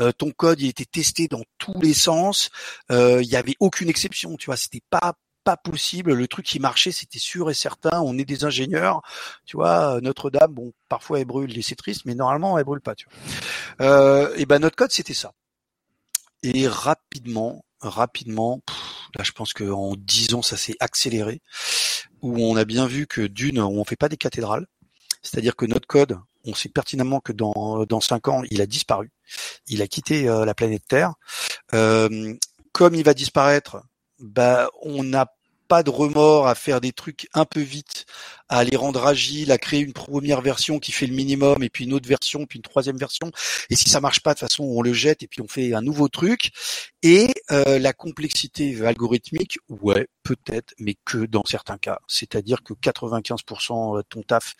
[0.00, 2.50] Euh, ton code, il était testé dans tous les sens.
[2.90, 4.36] Euh, il y avait aucune exception.
[4.36, 6.14] Tu vois, c'était pas pas possible.
[6.14, 8.00] Le truc qui marchait, c'était sûr et certain.
[8.00, 9.02] On est des ingénieurs,
[9.44, 10.00] tu vois.
[10.00, 12.94] Notre-Dame, bon, parfois elle brûle, et c'est triste, mais normalement elle brûle pas.
[12.94, 13.86] Tu vois.
[13.86, 15.32] Euh, et ben notre code, c'était ça.
[16.42, 18.60] Et rapidement, rapidement,
[19.16, 21.40] là, je pense qu'en dix ans, ça s'est accéléré
[22.22, 24.66] où on a bien vu que d'une, on fait pas des cathédrales,
[25.22, 29.10] c'est-à-dire que notre code, on sait pertinemment que dans dans cinq ans, il a disparu,
[29.68, 31.14] il a quitté euh, la planète Terre.
[31.72, 32.34] Euh,
[32.72, 33.82] comme il va disparaître,
[34.18, 35.33] bah on n'a
[35.68, 38.06] pas de remords à faire des trucs un peu vite,
[38.48, 41.84] à les rendre agiles, à créer une première version qui fait le minimum, et puis
[41.84, 43.30] une autre version, puis une troisième version.
[43.70, 45.74] Et si ça marche pas, de toute façon, on le jette et puis on fait
[45.74, 46.52] un nouveau truc.
[47.02, 51.98] Et euh, la complexité algorithmique, ouais, peut-être, mais que dans certains cas.
[52.06, 54.54] C'est-à-dire que 95% de ton taf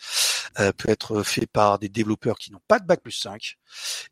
[0.59, 3.57] euh, peut être fait par des développeurs qui n'ont pas de bac plus 5,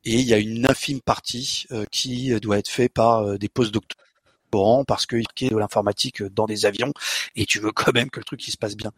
[0.04, 3.50] et il y a une infime partie euh, qui doit être fait par des
[4.88, 6.94] parce qu'il y a de l'informatique dans des avions
[7.36, 8.92] et tu veux quand même que le truc se passe bien.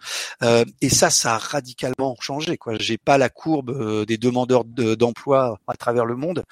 [0.44, 2.58] Euh, et ça, ça a radicalement changé.
[2.58, 6.44] Quoi, j'ai pas la courbe euh, des demandeurs d'emploi à travers le monde,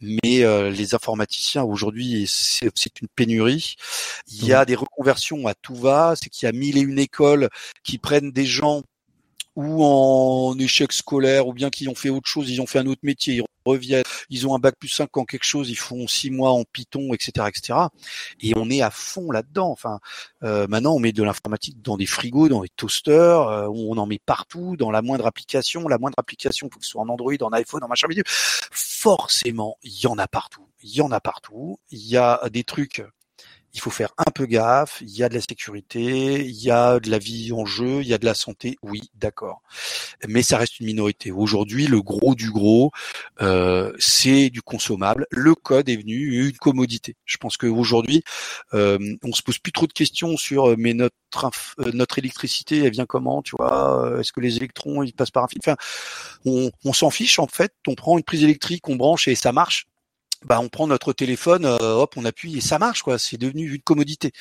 [0.00, 3.76] mais euh, les informaticiens aujourd'hui, c'est une pénurie.
[4.28, 4.66] Il y a mmh.
[4.66, 7.48] des reconversions à tout va, c'est qu'il y a mille et une écoles
[7.82, 8.82] qui prennent des gens
[9.56, 12.86] ou en échec scolaire, ou bien qui ont fait autre chose, ils ont fait un
[12.86, 16.06] autre métier, ils reviennent, ils ont un bac plus 5 en quelque chose, ils font
[16.06, 17.78] six mois en Python, etc., etc.
[18.40, 19.70] Et on est à fond là-dedans.
[19.70, 19.98] Enfin,
[20.42, 24.06] euh, maintenant, on met de l'informatique dans des frigos, dans des toasters, euh, on en
[24.06, 25.88] met partout, dans la moindre application.
[25.88, 28.24] La moindre application, faut que ce soit en Android, en iPhone, en machin vidéo.
[28.26, 30.66] Forcément, il y en a partout.
[30.82, 31.78] Il y en a partout.
[31.90, 33.02] Il y a des trucs
[33.74, 37.00] il faut faire un peu gaffe, il y a de la sécurité, il y a
[37.00, 39.62] de la vie en jeu, il y a de la santé, oui, d'accord.
[40.28, 41.30] Mais ça reste une minorité.
[41.30, 42.90] Aujourd'hui, le gros du gros,
[43.40, 45.26] euh, c'est du consommable.
[45.30, 47.16] Le code est venu une commodité.
[47.24, 48.22] Je pense qu'aujourd'hui,
[48.74, 51.14] euh, on se pose plus trop de questions sur euh, mais notre
[51.80, 55.44] euh, notre électricité, elle vient comment, tu vois Est-ce que les électrons ils passent par
[55.44, 55.60] un fil?
[55.62, 55.76] Enfin,
[56.44, 57.72] on, on s'en fiche en fait.
[57.86, 59.86] On prend une prise électrique, on branche et ça marche
[60.44, 63.18] bah on prend notre téléphone, euh, hop, on appuie et ça marche quoi.
[63.18, 64.32] C'est devenu une commodité.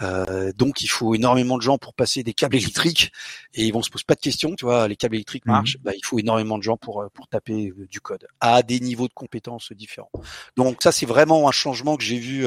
[0.00, 3.12] Euh, donc il faut énormément de gens pour passer des câbles électriques
[3.54, 4.88] et ils vont se poser pas de questions, tu vois.
[4.88, 5.52] Les câbles électriques mhm.
[5.52, 8.80] marchent, bah, il faut énormément de gens pour euh, pour taper du code à des
[8.80, 10.10] niveaux de compétences différents.
[10.56, 12.46] Donc ça c'est vraiment un changement que j'ai vu.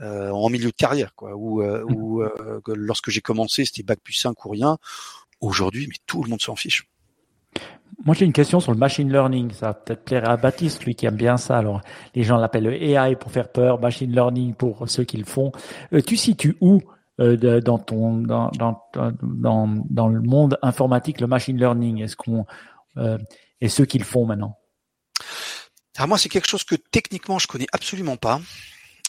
[0.00, 2.22] en milieu de carrière, quoi, où, où
[2.66, 4.78] lorsque j'ai commencé, c'était bac plus 5 ou rien.
[5.40, 6.86] Aujourd'hui, mais tout le monde s'en fiche.
[8.04, 9.52] Moi, j'ai une question sur le machine learning.
[9.52, 11.56] Ça va peut-être plaire à Baptiste, lui qui aime bien ça.
[11.56, 11.80] Alors,
[12.14, 15.52] les gens l'appellent AI pour faire peur, machine learning pour ceux qui le font.
[15.92, 16.80] Euh, tu situes où
[17.20, 22.02] euh, dans ton dans, dans, dans, dans le monde informatique le machine learning?
[22.02, 22.44] Est-ce qu'on
[22.98, 23.18] euh,
[23.66, 24.58] ceux qui le font maintenant?
[25.96, 28.40] Alors moi, c'est quelque chose que techniquement je connais absolument pas.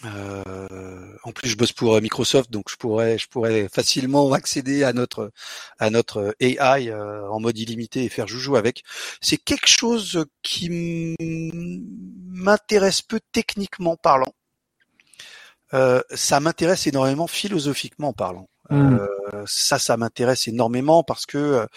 [0.03, 4.83] Euh, en plus, je bosse pour euh, Microsoft, donc je pourrais, je pourrais facilement accéder
[4.83, 5.31] à notre,
[5.79, 8.83] à notre AI euh, en mode illimité et faire joujou avec.
[9.21, 14.33] C'est quelque chose qui m'intéresse peu techniquement parlant.
[15.73, 18.47] Euh, ça m'intéresse énormément philosophiquement parlant.
[18.71, 18.97] Mmh.
[19.45, 21.67] ça, ça m'intéresse énormément parce que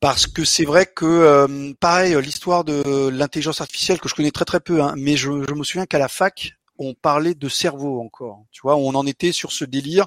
[0.00, 4.60] parce que c'est vrai que pareil l'histoire de l'intelligence artificielle que je connais très très
[4.60, 8.44] peu, hein, mais je, je me souviens qu'à la fac on parlait de cerveau encore.
[8.50, 10.06] Tu vois, on en était sur ce délire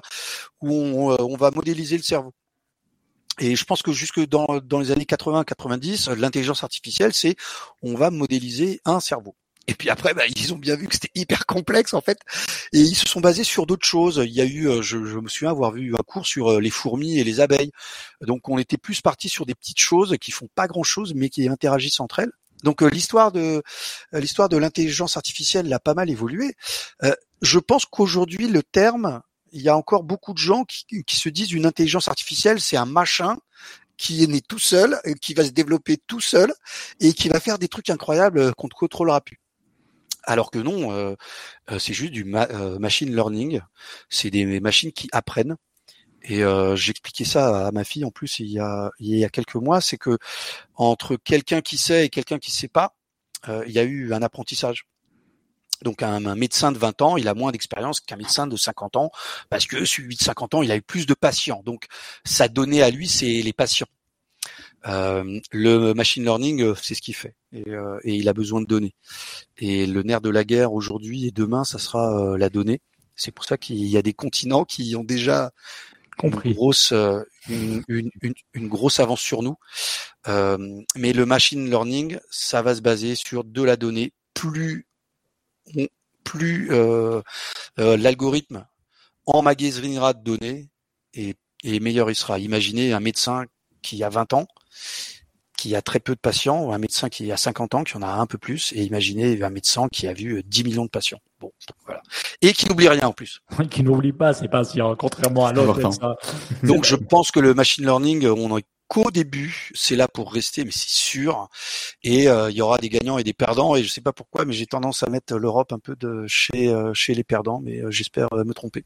[0.60, 2.32] où on, euh, va modéliser le cerveau.
[3.38, 4.46] Et je pense que jusque dans,
[4.80, 7.36] les années 80-90, l'intelligence artificielle, c'est
[7.82, 9.34] on va modéliser un cerveau.
[9.68, 12.18] Et puis après, bah, ils ont bien vu que c'était hyper complexe en fait,
[12.72, 14.22] et ils se sont basés sur d'autres choses.
[14.24, 16.70] Il y a eu, euh, je, me souviens avoir vu un cours sur euh, les
[16.70, 17.72] fourmis et les abeilles.
[18.20, 21.30] Donc on était plus parti sur des petites choses qui font pas grand chose, mais
[21.30, 22.32] qui interagissent entre elles.
[22.62, 23.62] Donc euh, l'histoire de
[24.14, 26.54] euh, l'histoire de l'intelligence artificielle a pas mal évolué.
[27.02, 29.20] Euh, je pense qu'aujourd'hui le terme,
[29.52, 32.86] il y a encore beaucoup de gens qui, se disent une intelligence artificielle, c'est un
[32.86, 33.36] machin
[33.96, 36.52] qui est né tout seul, qui va se développer tout seul
[37.00, 39.40] et qui va faire des trucs incroyables qu'on ne contrôlera plus.
[40.24, 41.16] Alors que non,
[41.78, 43.60] c'est juste du machine learning.
[44.10, 45.56] C'est des machines qui apprennent
[46.28, 49.28] et euh, j'expliquais ça à ma fille en plus il y a, il y a
[49.28, 50.18] quelques mois, c'est que
[50.74, 52.96] entre quelqu'un qui sait et quelqu'un qui sait pas,
[53.48, 54.86] euh, il y a eu un apprentissage.
[55.82, 59.10] Donc un, médecin de 20 ans, il a moins d'expérience qu'un médecin de 50 ans,
[59.50, 61.62] parce que celui de 50 ans, il a eu plus de patients.
[61.64, 61.84] Donc
[62.24, 63.86] sa donnée à lui, c'est les patients.
[64.88, 68.60] Euh, le machine learning, euh, c'est ce qu'il fait, et, euh, et, il a besoin
[68.60, 68.94] de données.
[69.58, 72.80] Et le nerf de la guerre aujourd'hui et demain, ça sera la donnée.
[73.16, 75.52] C'est pour ça qu'il y a des continents qui ont déjà
[76.18, 76.92] compris une grosse,
[77.48, 78.10] une, une,
[78.54, 79.56] une, grosse avance sur nous.
[80.26, 84.12] mais le machine learning, ça va se baser sur de la donnée.
[84.34, 84.86] Plus
[86.26, 87.22] plus euh,
[87.78, 88.66] euh, l'algorithme
[89.26, 90.68] emmagasinera de données
[91.14, 92.38] et, et, meilleur il sera.
[92.38, 93.44] Imaginez un médecin
[93.80, 94.48] qui a 20 ans,
[95.56, 98.02] qui a très peu de patients, ou un médecin qui a 50 ans, qui en
[98.02, 101.20] a un peu plus, et imaginez un médecin qui a vu 10 millions de patients.
[101.40, 101.52] Bon,
[101.84, 102.02] voilà.
[102.42, 103.40] Et qui n'oublie rien en plus.
[103.70, 105.90] qui n'oublie pas ses patients, contrairement à l'autre.
[106.62, 108.48] Donc je pense que le machine learning, on
[108.88, 111.48] qu'au début, c'est là pour rester, mais c'est sûr.
[112.02, 113.76] Et euh, il y aura des gagnants et des perdants.
[113.76, 116.68] Et je sais pas pourquoi, mais j'ai tendance à mettre l'Europe un peu de chez
[116.68, 118.84] euh, chez les perdants, mais euh, j'espère me tromper.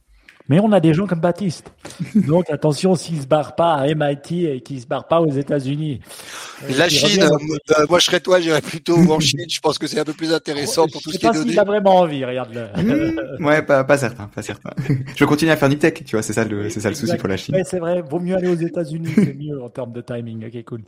[0.50, 1.72] Mais on a des gens comme Baptiste.
[2.26, 6.00] Donc attention s'il se barre pas à MIT et qu'il se barre pas aux États-Unis.
[6.76, 9.44] La Chine, euh, moi je serais toi, j'irais plutôt en Chine.
[9.48, 11.38] Je pense que c'est un peu plus intéressant pour tout ce qui est donné.
[11.38, 12.66] Je sais pas s'il a vraiment envie, regarde-le.
[12.82, 13.44] Mmh.
[13.46, 14.70] ouais, pas, pas certain, pas certain.
[15.16, 17.28] Je continue à faire Niptech, tu vois, c'est ça le, c'est ça le souci pour
[17.28, 17.54] la Chine.
[17.54, 18.02] Ouais, c'est vrai.
[18.02, 20.46] Vaut mieux aller aux États-Unis, c'est mieux en termes de timing.
[20.46, 20.82] Ok, cool.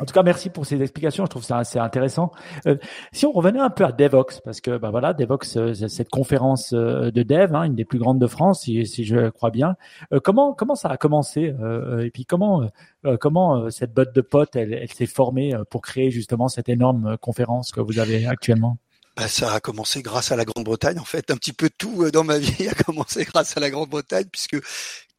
[0.00, 1.24] En tout cas, merci pour ces explications.
[1.24, 2.30] Je trouve ça assez intéressant.
[2.66, 2.76] Euh,
[3.10, 6.74] si on revenait un peu à Devox, parce que bah voilà, Devox, euh, cette conférence
[6.74, 9.76] de dev, hein, une des plus grandes de France, si, je crois bien
[10.12, 12.68] euh, comment comment ça a commencé euh, et puis comment
[13.04, 17.72] euh, comment cette botte de potes elle, s'est formée pour créer justement cette énorme conférence
[17.72, 18.78] que vous avez actuellement?
[19.16, 20.98] Bah, ça a commencé grâce à la Grande-Bretagne.
[20.98, 24.26] En fait, un petit peu tout dans ma vie a commencé grâce à la Grande-Bretagne,
[24.30, 24.56] puisque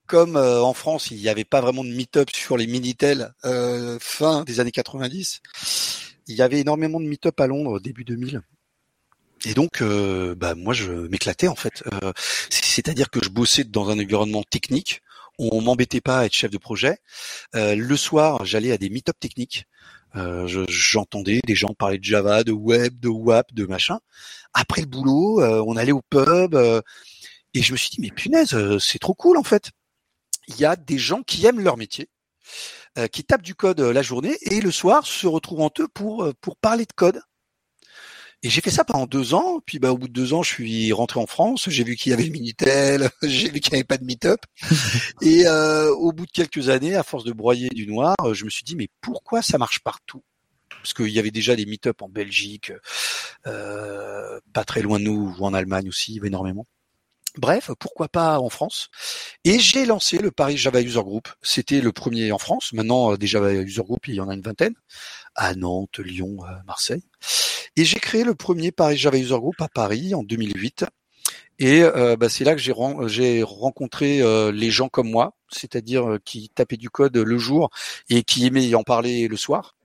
[0.05, 4.43] comme en France, il n'y avait pas vraiment de meet-up sur les Minitel euh, fin
[4.43, 5.41] des années 90,
[6.27, 8.41] il y avait énormément de meet-up à Londres début 2000.
[9.45, 11.83] Et donc, euh, bah moi, je m'éclatais en fait.
[11.91, 12.13] Euh,
[12.49, 15.01] c'est-à-dire que je bossais dans un environnement technique.
[15.39, 16.99] On m'embêtait pas à être chef de projet.
[17.55, 19.65] Euh, le soir, j'allais à des meet-up techniques.
[20.15, 23.99] J'entendais des gens parler de Java, de web, de WAP, de machin.
[24.53, 26.55] Après le boulot, on allait au pub
[27.55, 29.71] et je me suis dit mais punaise, c'est trop cool en fait.
[30.47, 32.09] Il y a des gens qui aiment leur métier,
[33.11, 36.57] qui tapent du code la journée et le soir se retrouvent entre eux pour pour
[36.57, 37.19] parler de code
[38.43, 39.61] et j'ai fait ça pendant deux ans.
[39.65, 41.69] Puis bah, au bout de deux ans, je suis rentré en France.
[41.69, 43.09] J'ai vu qu'il y avait le Minitel.
[43.23, 44.41] j'ai vu qu'il n'y avait pas de Meetup.
[45.21, 48.49] et euh, au bout de quelques années, à force de broyer du noir, je me
[48.49, 50.21] suis dit mais pourquoi ça marche partout?
[50.69, 52.73] Parce qu'il y avait déjà des Meetup en Belgique,
[53.47, 56.67] euh, pas très loin de nous, ou en Allemagne aussi, énormément.
[57.37, 58.89] Bref, pourquoi pas en France?
[59.45, 61.29] Et j'ai lancé le Paris Java User Group.
[61.41, 62.73] C'était le premier en France.
[62.73, 64.75] Maintenant, des Java User Group, il y en a une vingtaine
[65.33, 67.03] à Nantes, Lyon, Marseille.
[67.75, 70.85] Et j'ai créé le premier Paris Java User Group à Paris en 2008.
[71.59, 76.19] Et euh, bah, c'est là que j'ai, rencontré euh, les gens comme moi, c'est-à-dire euh,
[76.23, 77.69] qui tapaient du code le jour
[78.09, 79.75] et qui aimaient en parler le soir.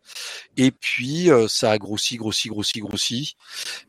[0.57, 3.37] Et puis ça a grossi, grossi, grossi, grossi.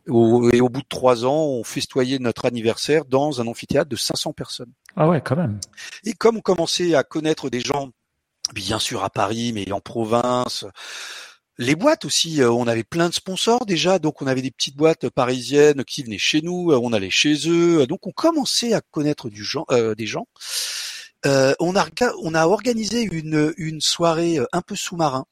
[0.06, 4.34] et au bout de trois ans, on festoyait notre anniversaire dans un amphithéâtre de 500
[4.34, 4.74] personnes.
[4.98, 5.62] Ah ouais, quand même.
[6.04, 7.92] Et comme on commençait à connaître des gens,
[8.54, 10.66] bien sûr à Paris, mais en province,
[11.60, 14.78] les boîtes aussi, euh, on avait plein de sponsors déjà, donc on avait des petites
[14.78, 18.80] boîtes parisiennes qui venaient chez nous, euh, on allait chez eux, donc on commençait à
[18.80, 20.26] connaître du gens, euh, des gens.
[21.26, 25.26] on a organisé une une soirée un peu sous-marin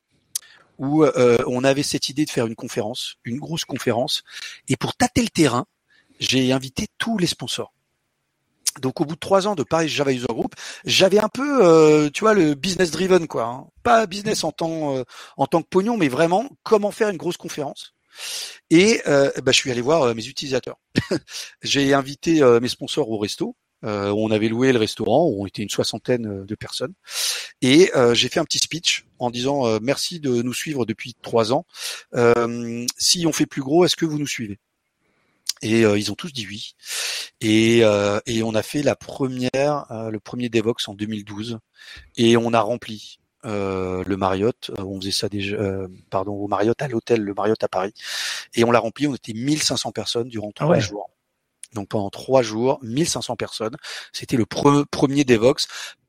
[0.78, 4.24] où on avait cette idée de faire une conférence, une grosse conférence,
[4.68, 5.66] et pour tâter le terrain,
[6.20, 7.74] j'ai invité tous les sponsors
[8.82, 10.54] donc au bout de trois ans de Paris Java User Group,
[10.86, 13.44] j'avais un peu, euh, tu vois, le business driven quoi.
[13.46, 13.68] Hein.
[13.84, 15.04] Pas business en tant euh,
[15.38, 17.94] en tant que pognon, mais vraiment comment faire une grosse conférence.
[18.70, 20.78] Et euh, bah, je suis allé voir mes utilisateurs.
[21.62, 23.56] J'ai invité mes sponsors au resto.
[23.84, 26.94] on avait loué le restaurant, où on était une soixantaine de personnes,
[27.62, 31.66] et j'ai fait un petit speech en disant merci de nous suivre depuis trois ans.
[32.98, 34.60] si on fait plus gros, est-ce que vous nous suivez?
[35.62, 36.76] Et euh, ils ont tous dit oui.
[37.42, 41.60] Et, euh, et on a fait la première, euh, le premier Devox en 2012,
[42.16, 44.72] et on a rempli le Marriott.
[44.78, 45.56] on faisait ça déjà,
[46.10, 47.94] pardon, au Marriott à l'hôtel, le Marriott à Paris,
[48.56, 49.08] et on l'a rempli.
[49.08, 51.10] On était 1500 personnes durant ah trois jours.
[51.74, 53.78] Donc pendant trois jours, 1500 personnes.
[54.12, 55.68] C'était le premier Devox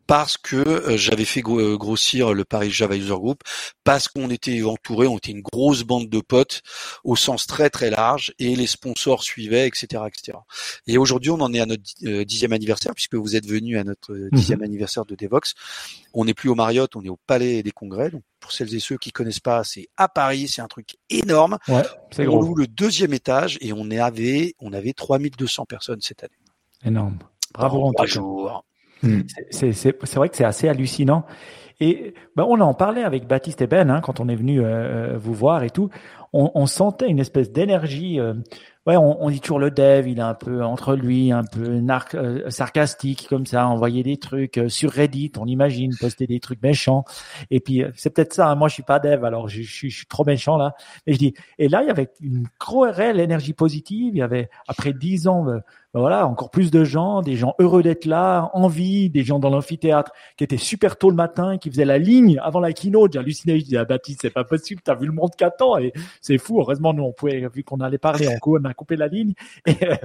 [0.08, 3.42] parce que euh, j'avais fait euh, grossir le Paris Java User Group,
[3.84, 6.62] parce qu'on était entouré, on était une grosse bande de potes
[7.04, 10.38] au sens très très large, et les sponsors suivaient, etc., etc.
[10.86, 13.84] Et aujourd'hui, on en est à notre euh, dixième anniversaire, puisque vous êtes venu à
[13.84, 14.30] notre mhm.
[14.32, 15.52] dixième anniversaire de Devox.
[16.14, 18.10] On n'est plus au Marriott, on est au Palais des Congrès.
[18.10, 21.58] Donc pour celles et ceux qui connaissent pas, c'est à Paris, c'est un truc énorme.
[21.68, 22.42] Ouais, c'est on gros.
[22.42, 26.32] loue le deuxième étage et on est avait on avait 3200 personnes cette année.
[26.82, 27.18] Énorme.
[27.52, 28.64] Bravo en trois jours.
[29.02, 29.20] Hmm.
[29.50, 31.24] C'est vrai que c'est assez hallucinant.
[31.80, 35.16] Et ben, on en parlait avec Baptiste et Ben hein, quand on est venu euh,
[35.16, 35.90] vous voir et tout.
[36.32, 38.18] On, on sentait une espèce d'énergie.
[38.18, 38.34] euh,
[38.88, 41.78] ouais, on, on dit toujours le dev, il est un peu entre lui, un peu
[41.78, 46.40] nar- euh, sarcastique comme ça, envoyer des trucs euh, sur Reddit, on imagine, poster des
[46.40, 47.04] trucs méchants.
[47.50, 48.48] Et puis euh, c'est peut-être ça.
[48.50, 50.74] hein, moi, je suis pas dev, alors je, je suis- je suis trop méchant là.
[51.06, 51.34] Mais je dis.
[51.58, 54.14] Et là, il y avait une réelle énergie positive.
[54.14, 55.46] Il y avait après dix ans.
[55.48, 55.58] euh,
[55.94, 59.48] ben voilà, encore plus de gens, des gens heureux d'être là, envie, des gens dans
[59.48, 63.14] l'amphithéâtre qui étaient super tôt le matin, qui faisaient la ligne avant la keynote.
[63.14, 66.36] J'hallucinais, je dis à Baptiste, c'est pas possible, t'as vu le monde qu'attend et c'est
[66.36, 66.60] fou.
[66.60, 69.34] Heureusement, nous, on pouvait, vu qu'on allait parler, on, cou- on a coupé la ligne.
[69.68, 69.96] Euh,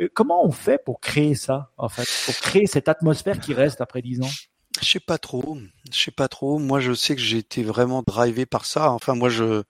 [0.00, 3.80] euh, comment on fait pour créer ça, en fait, pour créer cette atmosphère qui reste
[3.80, 4.30] après dix ans?
[4.80, 5.58] Je sais pas trop,
[5.92, 6.58] je sais pas trop.
[6.58, 8.90] Moi, je sais que j'ai été vraiment drivé par ça.
[8.90, 9.62] Enfin, moi, je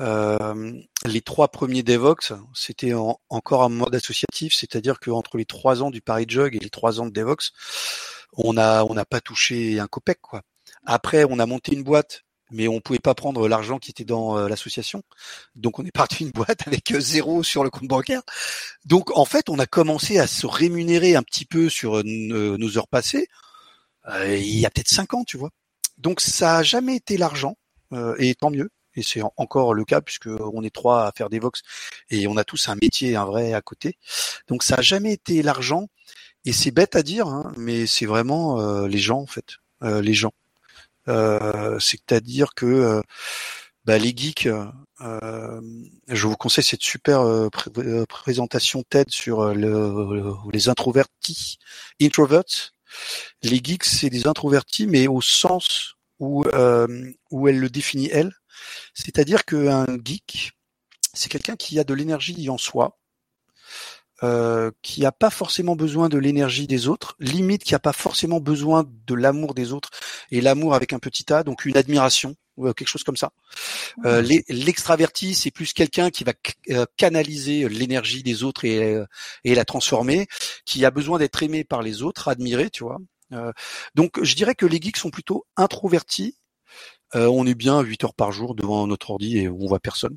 [0.00, 0.72] euh,
[1.04, 5.90] les trois premiers Devox, c'était en- encore un mode associatif, c'est-à-dire qu'entre les trois ans
[5.90, 7.52] du Paris Jug et les trois ans de Devox,
[8.36, 10.18] on n'a pas touché un copec.
[10.86, 14.36] Après, on a monté une boîte, mais on pouvait pas prendre l'argent qui était dans
[14.38, 15.02] euh, l'association,
[15.54, 18.22] donc on est parti d'une boîte avec euh, zéro sur le compte bancaire.
[18.84, 22.78] Donc en fait, on a commencé à se rémunérer un petit peu sur euh, nos
[22.78, 23.28] heures passées.
[24.26, 25.50] il y a peut-être cinq ans, tu vois.
[25.98, 27.56] Donc ça a jamais été l'argent,
[28.18, 28.70] et tant mieux.
[28.96, 31.62] Et c'est en- encore le cas puisque on est trois à faire des vox
[32.10, 33.96] et on a tous un métier, un vrai à côté.
[34.48, 35.88] Donc ça a jamais été l'argent.
[36.44, 40.32] Et c'est bête à dire, hein, mais c'est vraiment les gens en fait, les gens.
[41.08, 43.02] Euh, C'est-à-dire que euh,
[43.84, 44.48] bah, les geeks,
[45.00, 45.60] euh,
[46.08, 47.70] je vous conseille cette super pré-
[48.08, 51.58] présentation TED sur le- le- les introvertis,
[52.00, 52.72] introverts.
[53.42, 56.44] Les geeks, c'est des introvertis, mais au sens où
[57.30, 58.32] où elle le définit elle,
[58.94, 60.52] c'est-à-dire qu'un geek,
[61.14, 62.99] c'est quelqu'un qui a de l'énergie en soi,
[64.22, 68.40] euh, qui n'a pas forcément besoin de l'énergie des autres, limite qui n'a pas forcément
[68.40, 69.90] besoin de l'amour des autres,
[70.30, 73.30] et l'amour avec un petit a, donc une admiration, ou euh, quelque chose comme ça.
[74.04, 76.32] Euh, l'e- L'extraverti, c'est plus quelqu'un qui va
[76.70, 78.98] euh, canaliser l'énergie des autres et,
[79.44, 80.26] et la transformer,
[80.66, 82.98] qui a besoin d'être aimé par les autres, admiré, tu vois.
[83.32, 83.52] Euh,
[83.94, 86.36] donc je dirais que les geeks sont plutôt introvertis.
[87.14, 90.16] Euh, on est bien 8 heures par jour devant notre ordi et on voit personne.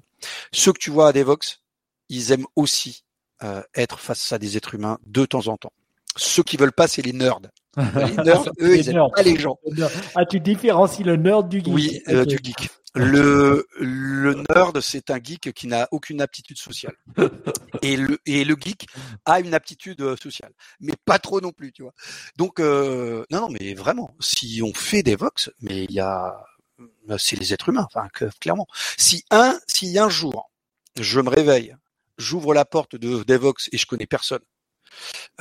[0.52, 1.62] Ceux que tu vois à Devox,
[2.10, 3.04] ils aiment aussi
[3.44, 5.74] euh, être face à des êtres humains de temps en temps.
[6.16, 7.40] Ceux qui veulent pas, c'est les nerds.
[7.78, 9.58] Les nerds, eux, ils pas les gens.
[10.14, 11.74] Ah, tu différencies le nerd du geek.
[11.74, 12.70] Oui, euh, du geek.
[12.94, 16.94] Le, le nerd, c'est un geek qui n'a aucune aptitude sociale.
[17.82, 18.86] Et le, et le geek
[19.26, 21.94] a une aptitude euh, sociale, mais pas trop non plus, tu vois.
[22.38, 26.38] Donc, euh, non, non, mais vraiment, si on fait des vox, mais il y a,
[27.10, 28.68] euh, c'est les êtres humains, enfin, que- clairement.
[28.98, 30.52] Si un, si un jour,
[31.00, 31.76] je me réveille,
[32.24, 34.42] j'ouvre la porte de Devox et je connais personne,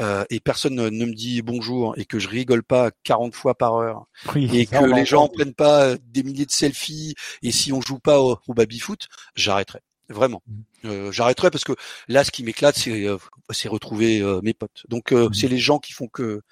[0.00, 3.74] euh, et personne ne me dit bonjour et que je rigole pas 40 fois par
[3.76, 5.34] heure Oui, et que les gens entendre.
[5.34, 8.78] prennent pas euh, des milliers de selfies et si on joue pas au, au baby
[8.78, 9.80] foot, j'arrêterai.
[10.08, 10.88] Vraiment, Mm.
[10.88, 11.72] euh, j'arrêterai parce que
[12.08, 13.16] là, ce qui m'éclate, c'est euh,
[13.50, 14.84] c'est retrouver euh, mes potes.
[14.88, 15.34] Donc, euh, Mhm.
[15.34, 16.42] c'est les gens qui font que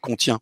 [0.00, 0.38] qu'on tient.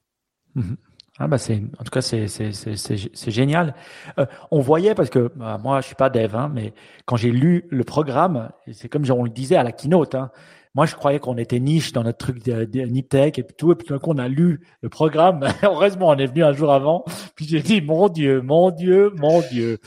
[1.21, 3.75] Ah bah en tout cas c'est c'est c'est c'est génial.
[4.21, 6.73] Euh, on voyait parce que bah, moi je suis pas dev hein, mais
[7.07, 10.15] quand j'ai lu le programme, c'est comme on le disait à la keynote.
[10.15, 10.31] Hein,
[10.77, 13.75] moi je croyais qu'on était niche dans notre truc de, de Niptech et tout et
[13.75, 15.45] puis tout d'un coup on a lu le programme.
[15.65, 17.05] Heureusement on est venu un jour avant.
[17.35, 19.79] Puis j'ai dit mon Dieu, mon Dieu, mon Dieu.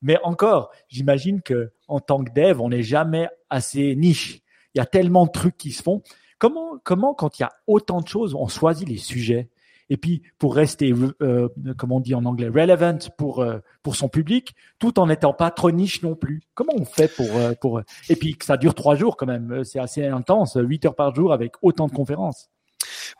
[0.00, 4.40] Mais encore, j'imagine que en tant que dev on n'est jamais assez niche.
[4.74, 6.02] Il y a tellement de trucs qui se font.
[6.38, 9.50] Comment comment quand il y a autant de choses on choisit les sujets?
[9.90, 14.08] Et puis pour rester, euh, comme on dit en anglais, relevant pour euh, pour son
[14.08, 16.42] public, tout en n'étant pas trop niche non plus.
[16.54, 19.64] Comment on fait pour euh, pour et puis que ça dure trois jours quand même,
[19.64, 22.48] c'est assez intense, huit heures par jour avec autant de conférences.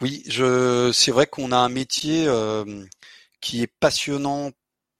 [0.00, 2.84] Oui, je, c'est vrai qu'on a un métier euh,
[3.40, 4.50] qui est passionnant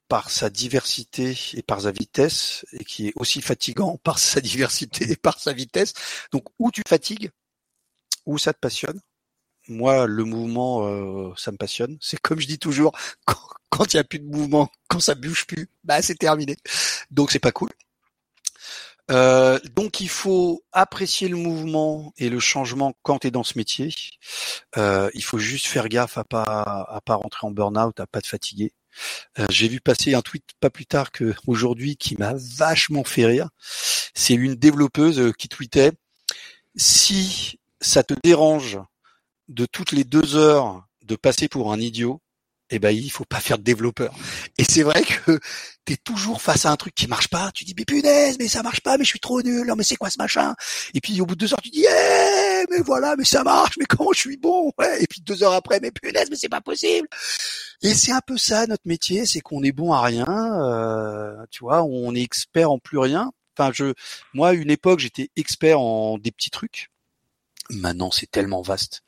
[0.08, 5.10] par sa diversité et par sa vitesse, et qui est aussi fatigant par sa diversité
[5.10, 5.92] et par sa vitesse.
[6.32, 7.30] Donc, où tu fatigues,
[8.26, 9.00] où ça te passionne.
[9.68, 11.98] Moi, le mouvement, euh, ça me passionne.
[12.00, 12.92] C'est comme je dis toujours,
[13.70, 16.56] quand, il y a plus de mouvement, quand ça bouge plus, bah c'est terminé.
[17.10, 17.70] Donc c'est pas cool.
[19.10, 23.56] Euh, donc il faut apprécier le mouvement et le changement quand tu es dans ce
[23.56, 23.94] métier.
[24.76, 28.20] Euh, il faut juste faire gaffe à pas à pas rentrer en burn-out, à pas
[28.20, 28.72] te fatiguer.
[29.48, 33.48] J'ai vu passer un tweet pas plus tard que aujourd'hui qui m'a vachement fait rire.
[34.14, 35.92] C'est une développeuse qui tweetait
[36.76, 38.78] si ça te dérange
[39.48, 42.20] de toutes les deux heures de passer pour un idiot,
[42.70, 44.14] eh ben il faut pas faire de développeur.
[44.58, 45.38] Et c'est vrai que
[45.86, 48.62] tu toujours face à un truc qui marche pas, tu dis mais punaise, mais ça
[48.62, 50.54] marche pas, mais je suis trop nul, non mais c'est quoi ce machin?
[50.94, 53.76] Et puis au bout de deux heures tu dis eh mais voilà, mais ça marche,
[53.78, 54.70] mais comment je suis bon?
[54.78, 55.02] Ouais.
[55.02, 57.08] Et puis deux heures après, mais punaise, mais c'est pas possible.
[57.82, 61.60] Et c'est un peu ça notre métier, c'est qu'on est bon à rien, euh, tu
[61.60, 63.30] vois, on est expert en plus rien.
[63.56, 63.94] Enfin je,
[64.34, 66.90] moi une époque j'étais expert en des petits trucs.
[67.70, 69.02] Maintenant c'est tellement vaste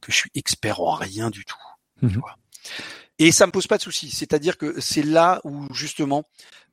[0.00, 1.56] que je suis expert en rien du tout.
[2.00, 2.20] Tu mhm.
[2.20, 2.36] vois
[3.18, 4.10] et ça me pose pas de soucis.
[4.10, 6.24] C'est-à-dire que c'est là où justement,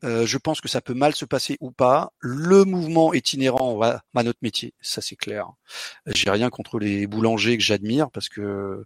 [0.04, 2.14] euh, je pense que ça peut mal se passer ou pas.
[2.20, 5.48] Le mouvement est inhérent à, notre métier, ça c'est clair.
[6.08, 8.84] J'ai rien contre les boulangers que j'admire parce que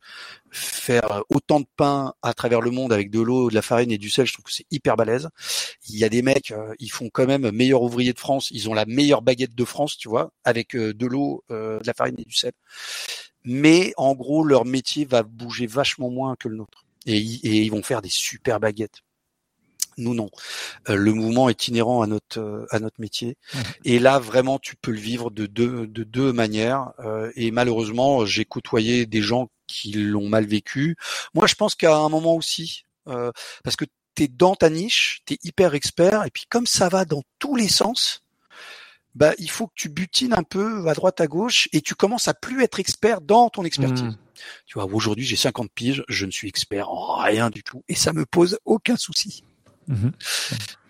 [0.51, 3.97] faire autant de pain à travers le monde avec de l'eau, de la farine et
[3.97, 5.29] du sel, je trouve que c'est hyper balèze.
[5.87, 8.49] Il y a des mecs, euh, ils font quand même meilleur ouvrier de France.
[8.51, 11.93] Ils ont la meilleure baguette de France, tu vois, avec euh, de l'eau, de la
[11.93, 12.51] farine et du sel.
[13.45, 17.83] Mais en gros, leur métier va bouger vachement moins que le nôtre et, ils vont
[17.83, 19.01] faire des super baguettes.
[19.97, 20.29] Nous non.
[20.89, 23.37] Euh, le mouvement est inhérent à notre euh, à notre métier.
[23.53, 23.59] Mmh.
[23.85, 26.91] Et là vraiment tu peux le vivre de deux de deux manières.
[26.99, 30.97] Euh, et malheureusement j'ai côtoyé des gens qui l'ont mal vécu.
[31.33, 33.85] Moi je pense qu'à un moment aussi parce que
[34.15, 37.67] t'es dans ta niche, t'es hyper expert et puis comme ça va dans tous les
[37.67, 38.23] sens,
[39.13, 42.27] bah il faut que tu butines un peu à droite à gauche et tu commences
[42.27, 44.03] à plus être expert dans ton expertise.
[44.03, 44.17] Mmh.
[44.65, 47.95] Tu vois, aujourd'hui, j'ai 50 piges, je ne suis expert en rien du tout et
[47.95, 49.43] ça me pose aucun souci.
[49.87, 50.11] Mhm.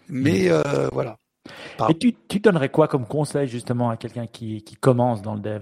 [0.09, 1.17] Mais euh, voilà.
[1.89, 5.41] Et tu, tu donnerais quoi comme conseil justement à quelqu'un qui, qui commence dans le
[5.41, 5.61] dev?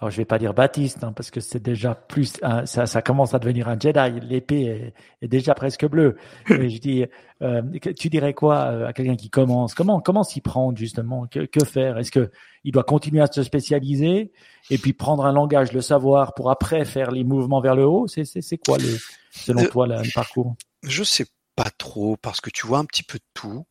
[0.00, 3.00] Alors je vais pas dire Baptiste hein, parce que c'est déjà plus hein, ça, ça
[3.00, 4.20] commence à devenir un Jedi.
[4.28, 4.92] L'épée
[5.22, 6.16] est, déjà presque bleue.
[6.50, 7.04] Et je dis,
[7.42, 7.62] euh,
[7.96, 9.72] tu dirais quoi euh, à quelqu'un qui commence?
[9.72, 11.26] Comment comment s'y prendre justement?
[11.28, 11.96] Que, que faire?
[11.98, 12.32] Est-ce que
[12.64, 14.32] il doit continuer à se spécialiser
[14.68, 18.08] et puis prendre un langage, le savoir pour après faire les mouvements vers le haut?
[18.08, 18.98] C'est c'est quoi le
[19.30, 20.56] selon euh, toi le parcours?
[20.82, 21.26] Je sais
[21.56, 23.66] pas trop parce que tu vois un petit peu de tout.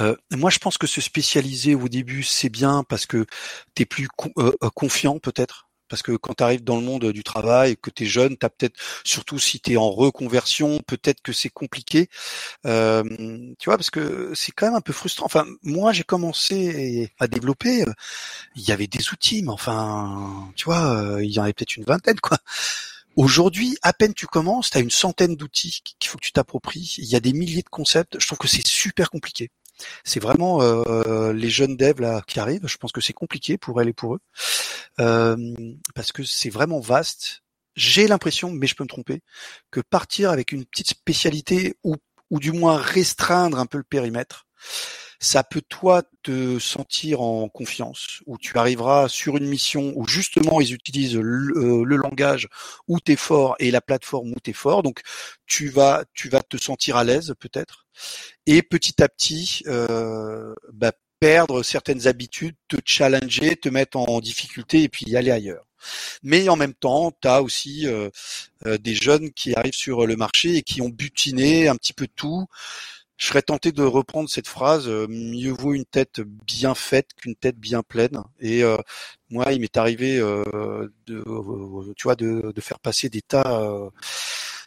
[0.00, 3.26] Euh, moi, je pense que se spécialiser au début, c'est bien parce que
[3.74, 4.08] tu es plus
[4.74, 5.63] confiant peut-être
[5.94, 8.44] parce que quand tu arrives dans le monde du travail, que tu es jeune, tu
[8.44, 8.74] as peut-être,
[9.04, 12.08] surtout si tu es en reconversion, peut-être que c'est compliqué.
[12.66, 13.04] Euh,
[13.60, 15.26] tu vois, parce que c'est quand même un peu frustrant.
[15.26, 17.92] Enfin, moi, j'ai commencé à développer, euh,
[18.56, 21.76] il y avait des outils, mais enfin, tu vois, euh, il y en avait peut-être
[21.76, 22.38] une vingtaine, quoi.
[23.14, 26.96] Aujourd'hui, à peine tu commences, tu as une centaine d'outils qu'il faut que tu t'appropries.
[26.98, 28.18] Il y a des milliers de concepts.
[28.18, 29.52] Je trouve que c'est super compliqué.
[30.04, 32.66] C'est vraiment euh, les jeunes devs là qui arrivent.
[32.66, 34.20] Je pense que c'est compliqué pour elles et pour eux
[35.00, 35.36] euh,
[35.94, 37.42] parce que c'est vraiment vaste.
[37.76, 39.20] J'ai l'impression, mais je peux me tromper,
[39.70, 41.96] que partir avec une petite spécialité ou,
[42.30, 44.46] ou du moins restreindre un peu le périmètre,
[45.24, 50.60] ça peut toi te sentir en confiance, où tu arriveras sur une mission où justement
[50.60, 52.46] ils utilisent le, euh, langage
[52.88, 54.82] où tu es fort et la plateforme où tu es fort.
[54.82, 55.00] Donc
[55.46, 57.86] tu vas tu vas te sentir à l'aise peut-être
[58.44, 64.82] et petit à petit euh, bah, perdre certaines habitudes, te challenger, te mettre en difficulté
[64.82, 65.66] et puis aller ailleurs.
[66.22, 68.10] Mais en même temps, tu as aussi euh,
[68.78, 72.46] des jeunes qui arrivent sur le marché et qui ont butiné un petit peu tout,
[73.16, 77.36] je serais tenté de reprendre cette phrase euh, mieux vaut une tête bien faite qu'une
[77.36, 78.22] tête bien pleine.
[78.40, 78.76] Et euh,
[79.30, 81.22] moi, il m'est arrivé euh, de,
[81.94, 83.90] tu vois, de, de, faire passer des tas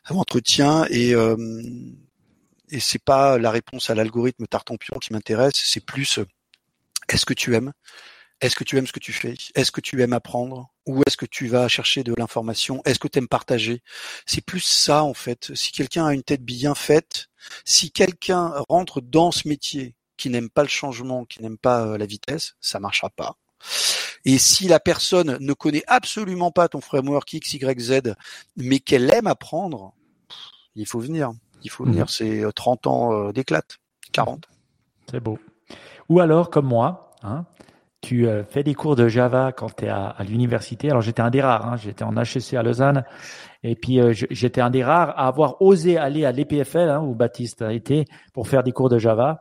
[0.09, 1.13] d'entretiens et
[2.69, 6.19] et c'est pas la réponse à l'algorithme Tartampion qui m'intéresse, c'est plus
[7.09, 7.71] est-ce que tu aimes?
[8.41, 9.35] Est-ce que tu aimes ce que tu fais?
[9.55, 10.71] Est-ce que tu aimes apprendre?
[10.85, 12.81] Ou est-ce que tu vas chercher de l'information?
[12.85, 13.81] Est-ce que tu aimes partager?
[14.25, 15.55] C'est plus ça en fait.
[15.55, 17.29] Si quelqu'un a une tête bien faite,
[17.65, 21.97] si quelqu'un rentre dans ce métier qui n'aime pas le changement, qui n'aime pas euh,
[21.97, 23.37] la vitesse, ça marchera pas.
[24.25, 28.15] Et si la personne ne connaît absolument pas ton framework X, Y, Z,
[28.55, 29.93] mais qu'elle aime apprendre,
[30.75, 31.31] il faut venir.
[31.63, 32.05] Il faut venir.
[32.05, 32.09] Mmh.
[32.09, 33.77] C'est 30 euh, ans euh, d'éclate,
[34.11, 34.47] 40.
[35.09, 35.39] C'est beau.
[36.09, 37.45] Ou alors, comme moi, hein,
[38.01, 40.89] tu euh, fais des cours de Java quand tu es à, l'université.
[40.89, 41.77] Alors j'étais un des rares, hein.
[41.77, 43.03] j'étais en HEC à Lausanne,
[43.63, 47.15] et puis euh, j'étais un des rares à avoir osé aller à l'EPFL, hein, où
[47.15, 49.39] Baptiste a été, pour faire des cours de Java.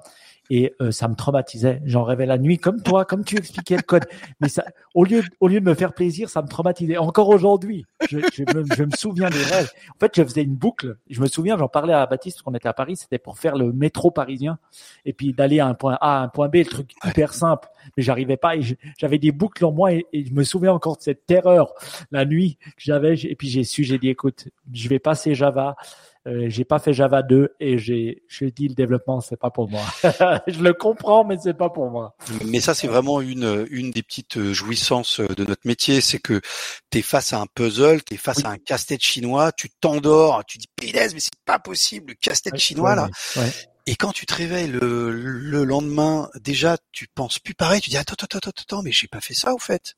[0.50, 1.80] Et euh, ça me traumatisait.
[1.84, 4.06] J'en rêvais la nuit, comme toi, comme tu expliquais le code.
[4.40, 6.96] Mais ça, au lieu, au lieu de me faire plaisir, ça me traumatisait.
[6.98, 9.70] Encore aujourd'hui, je, je, me, je, me, souviens des rêves.
[9.94, 10.96] En fait, je faisais une boucle.
[11.10, 13.56] Je me souviens, j'en parlais à Baptiste quand on était à Paris, c'était pour faire
[13.56, 14.58] le métro parisien
[15.04, 17.68] et puis d'aller à un point A à un point B, le truc hyper simple.
[17.96, 18.54] Mais j'arrivais pas.
[18.98, 21.72] J'avais des boucles en moi et, et, je me souviens encore de cette terreur
[22.10, 23.14] la nuit que j'avais.
[23.14, 25.76] Et puis j'ai su, j'ai dit, écoute, je vais passer Java.
[26.26, 29.70] Euh, j'ai pas fait Java 2 et j'ai je dis le développement c'est pas pour
[29.70, 29.84] moi.
[30.46, 32.16] je le comprends mais c'est pas pour moi.
[32.44, 36.40] Mais ça c'est vraiment une une des petites jouissances de notre métier, c'est que
[36.90, 40.44] tu es face à un puzzle, tu es face à un casse-tête chinois, tu t'endors,
[40.46, 43.08] tu dis punaise mais c'est pas possible, le casse-tête chinois là.
[43.88, 47.80] Et quand tu te réveilles le, le, lendemain, déjà, tu penses plus pareil.
[47.80, 49.94] Tu dis attends, attends, attends, attends, mais j'ai pas fait ça au fait.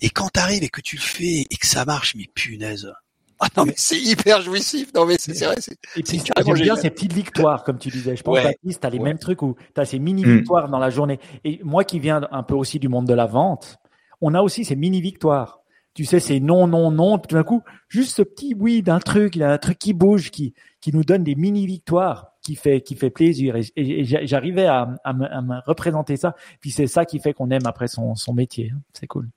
[0.00, 2.92] Et quand t'arrives et que tu le fais et que ça marche, mais punaise,
[3.40, 4.92] ah non mais c'est hyper jouissif.
[4.94, 5.56] Non mais c'est vrai.
[5.96, 8.16] Et puis j'aime bien ces petites victoires comme tu disais.
[8.16, 8.42] Je pense ouais.
[8.42, 11.20] Baptiste, t'as les mêmes trucs où t'as ces mini victoires dans la journée.
[11.44, 13.78] Et moi qui viens un peu aussi du monde de la vente,
[14.20, 15.60] on a aussi ces mini victoires.
[15.94, 17.18] Tu sais, c'est non, non, non.
[17.18, 19.94] Tout d'un coup, juste ce petit oui d'un truc, il y a un truc qui
[19.94, 23.56] bouge, qui qui nous donne des mini victoires, qui fait qui fait plaisir.
[23.56, 26.36] Et, et, j'arrivais à, à, me, à, me, représenter ça.
[26.60, 28.72] Puis c'est ça qui fait qu'on aime après son son métier.
[28.92, 29.28] C'est cool.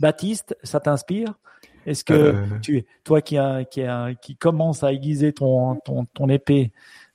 [0.00, 1.34] Baptiste, ça t'inspire?
[1.90, 2.34] Est-ce que euh...
[2.62, 6.72] tu, toi qui, a, qui, a, qui commence à aiguiser ton, ton, ton épée,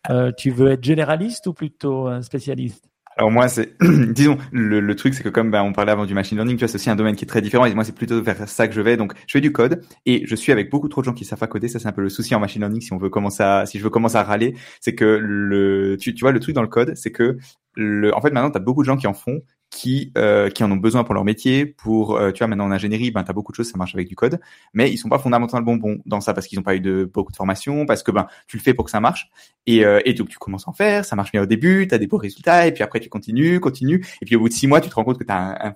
[0.10, 2.86] euh, tu veux être généraliste ou plutôt un spécialiste?
[3.18, 6.14] Alors moi, c'est, disons, le, le truc, c'est que comme ben, on parlait avant du
[6.14, 7.66] machine learning, tu vois, c'est aussi un domaine qui est très différent.
[7.66, 8.98] Et moi, c'est plutôt vers ça que je vais.
[8.98, 11.40] Donc, je fais du code et je suis avec beaucoup trop de gens qui savent
[11.40, 11.70] pas coder.
[11.70, 12.82] Ça, c'est un peu le souci en machine learning.
[12.82, 16.14] Si on veut commencer à, si je veux commencer à râler, c'est que le, tu,
[16.14, 17.38] tu vois, le truc dans le code, c'est que
[17.76, 19.40] le, en fait, maintenant, tu as beaucoup de gens qui en font
[19.70, 21.66] qui euh, qui en ont besoin pour leur métier.
[21.66, 24.08] Pour euh, tu vois maintenant en ingénierie, ben t'as beaucoup de choses, ça marche avec
[24.08, 24.40] du code,
[24.74, 27.32] mais ils sont pas fondamentalement bons dans ça parce qu'ils n'ont pas eu de beaucoup
[27.32, 29.30] de formation, parce que ben tu le fais pour que ça marche
[29.66, 31.98] et euh, et donc tu commences à en faire, ça marche bien au début, t'as
[31.98, 34.68] des beaux résultats et puis après tu continues, continues et puis au bout de six
[34.68, 35.76] mois tu te rends compte que t'as un, un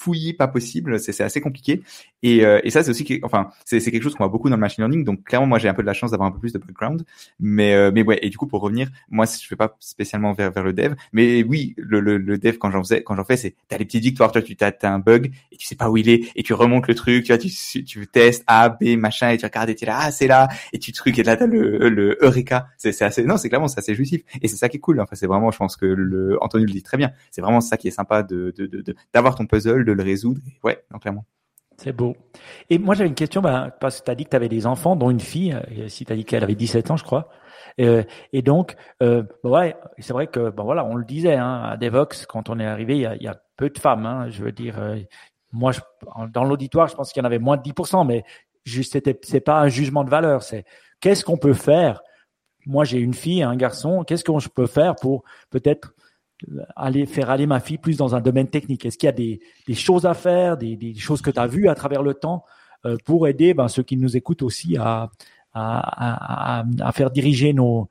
[0.00, 1.82] fouillis pas possible, c'est assez compliqué.
[2.22, 4.60] Et, euh, et ça, c'est aussi, enfin, c'est quelque chose qu'on voit beaucoup dans le
[4.60, 5.04] machine learning.
[5.04, 7.04] Donc clairement, moi, j'ai un peu de la chance d'avoir un peu plus de background.
[7.38, 8.18] Mais, euh, mais ouais.
[8.22, 10.94] Et du coup, pour revenir, moi, je fais pas spécialement vers vers le dev.
[11.12, 13.84] Mais oui, le, le, le dev quand j'en faisais, quand j'en fais, c'est t'as les
[13.84, 14.32] petites victoires.
[14.32, 16.88] Tu as, as un bug et tu sais pas où il est et tu remontes
[16.88, 17.24] le truc.
[17.24, 17.50] Tu vois, tu
[17.84, 20.48] tu testes A, B, machin et tu regardes et tu es là, ah c'est là
[20.72, 22.68] et tu trucs et là t'as le le eureka.
[22.78, 24.22] C'est assez, non, c'est clairement c'est assez jouissif.
[24.40, 25.00] Et c'est ça qui est cool.
[25.00, 27.12] Enfin, c'est vraiment, je pense que le Anthony le dit très bien.
[27.30, 30.40] C'est vraiment ça qui est sympa de de d'avoir ton puzzle, le résoudre.
[30.62, 31.24] Ouais, clairement.
[31.82, 32.14] C'est beau.
[32.68, 34.66] Et moi, j'avais une question, bah, parce que tu as dit que tu avais des
[34.66, 37.30] enfants, dont une fille, euh, si tu as dit qu'elle avait 17 ans, je crois.
[37.80, 38.02] Euh,
[38.34, 41.78] et donc, euh, bah ouais, c'est vrai que, bon voilà, on le disait, hein, à
[41.78, 44.04] Devox, quand on est arrivé, il y a, peu de femmes.
[44.04, 44.76] Hein, je veux dire,
[45.52, 45.72] moi,
[46.28, 48.24] dans l'auditoire, je pense qu'il y en avait moins de 10%, mais
[48.64, 50.64] juste, c'est pas un jugement de valeur, c'est
[51.00, 52.02] qu'est-ce qu'on peut faire?
[52.66, 55.94] Moi, j'ai une fille, un garçon, qu'est-ce qu'on peut faire pour peut-être
[56.76, 58.84] aller faire aller ma fille plus dans un domaine technique.
[58.86, 59.40] Est-ce qu'il y a des,
[59.74, 62.44] choses à faire, des, choses que tu as vues à travers le temps
[62.86, 65.10] euh, pour aider ben, ceux qui nous écoutent aussi à,
[66.92, 67.88] faire diriger nos,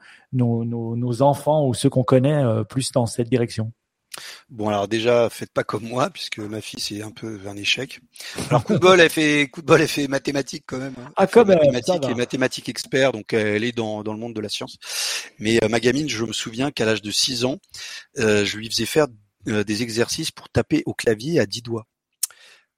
[1.22, 3.72] enfants ou ceux qu'on connaît euh, plus dans cette direction?
[4.50, 8.00] Bon alors déjà faites pas comme moi puisque ma fille c'est un peu un échec.
[8.50, 10.96] Alors coup de bol elle fait coup de bol elle fait mathématiques quand même.
[10.98, 11.12] Hein.
[11.16, 14.50] Ah comme mathématiques et mathématiques expert donc elle est dans, dans le monde de la
[14.50, 14.78] science.
[15.40, 17.60] Mais euh, ma gamine je me souviens qu'à l'âge de 6 ans
[18.18, 19.08] euh, je lui faisais faire
[19.48, 21.86] euh, des exercices pour taper au clavier à 10 doigts.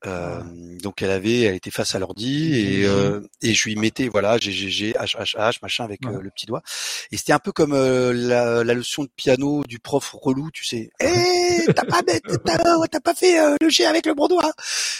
[0.07, 0.41] Euh,
[0.81, 4.39] donc elle avait, elle était face à l'ordi et, euh, et je lui mettais voilà
[4.39, 6.63] G G G H H H machin avec euh, le petit doigt
[7.11, 10.65] et c'était un peu comme euh, la, la, leçon de piano du prof relou tu
[10.65, 14.51] sais hey, t'as pas t'as pas fait le G avec le bon doigt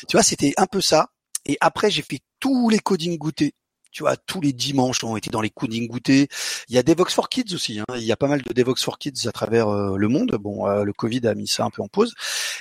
[0.07, 1.07] tu vois c'était un peu ça
[1.47, 3.55] et après j'ai fait tous les coding goûtés
[3.91, 6.29] tu vois, tous les dimanches ont été dans les coding goûtés.
[6.69, 7.81] Il y a Devox for Kids aussi.
[7.81, 7.85] Hein.
[7.97, 10.37] Il y a pas mal de Devox for Kids à travers le monde.
[10.39, 12.13] Bon, le Covid a mis ça un peu en pause.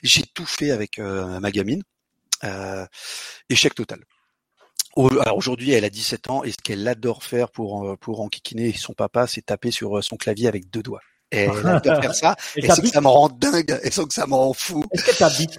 [0.03, 1.85] J'ai tout fait avec ma gamine.
[2.45, 2.87] Euh,
[3.49, 4.01] échec total.
[4.97, 8.73] Alors aujourd'hui, elle a 17 ans et ce qu'elle adore faire pour euh, pour enquiquiner
[8.73, 11.01] son papa, c'est taper sur euh, son clavier avec deux doigts.
[11.31, 12.37] Et elle adore faire ça.
[12.57, 13.79] et, et que ça me rend dingue.
[13.83, 14.85] Et sans que ça me rend fou.
[14.93, 15.59] Est-ce que t'habites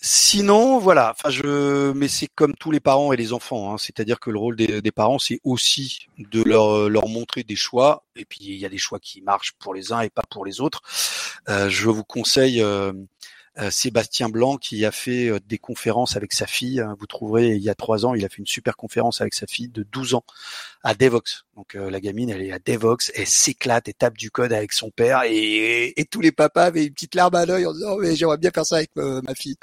[0.00, 1.12] Sinon, voilà.
[1.18, 3.72] Enfin, je, mais c'est comme tous les parents et les enfants.
[3.72, 3.78] Hein.
[3.78, 8.04] C'est-à-dire que le rôle des, des parents, c'est aussi de leur leur montrer des choix.
[8.14, 10.44] Et puis il y a des choix qui marchent pour les uns et pas pour
[10.44, 10.82] les autres.
[11.48, 12.92] Euh, je vous conseille euh,
[13.70, 16.80] Sébastien Blanc qui a fait euh, des conférences avec sa fille.
[16.80, 16.96] Hein.
[16.98, 19.46] Vous trouverez il y a trois ans, il a fait une super conférence avec sa
[19.46, 20.24] fille de 12 ans
[20.82, 21.44] à Devox.
[21.56, 24.72] Donc euh, la gamine, elle est à Devox, elle s'éclate, elle tape du code avec
[24.72, 27.94] son père et, et, tous les papas avaient une petite larme à l'œil en disant
[27.94, 29.56] oh, mais j'aimerais bien faire ça avec ma fille.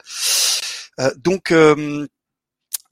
[1.18, 1.54] donc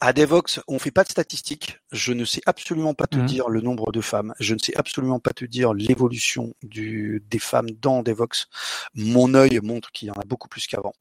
[0.02, 1.80] à Devox, on fait pas de statistiques.
[1.92, 3.26] Je ne sais absolument pas te Mhm.
[3.28, 4.34] dire le nombre de femmes.
[4.40, 8.48] Je ne sais absolument pas te dire l'évolution du des femmes dans Devox.
[8.96, 10.94] Mon œil montre qu'il y en a beaucoup plus qu'avant.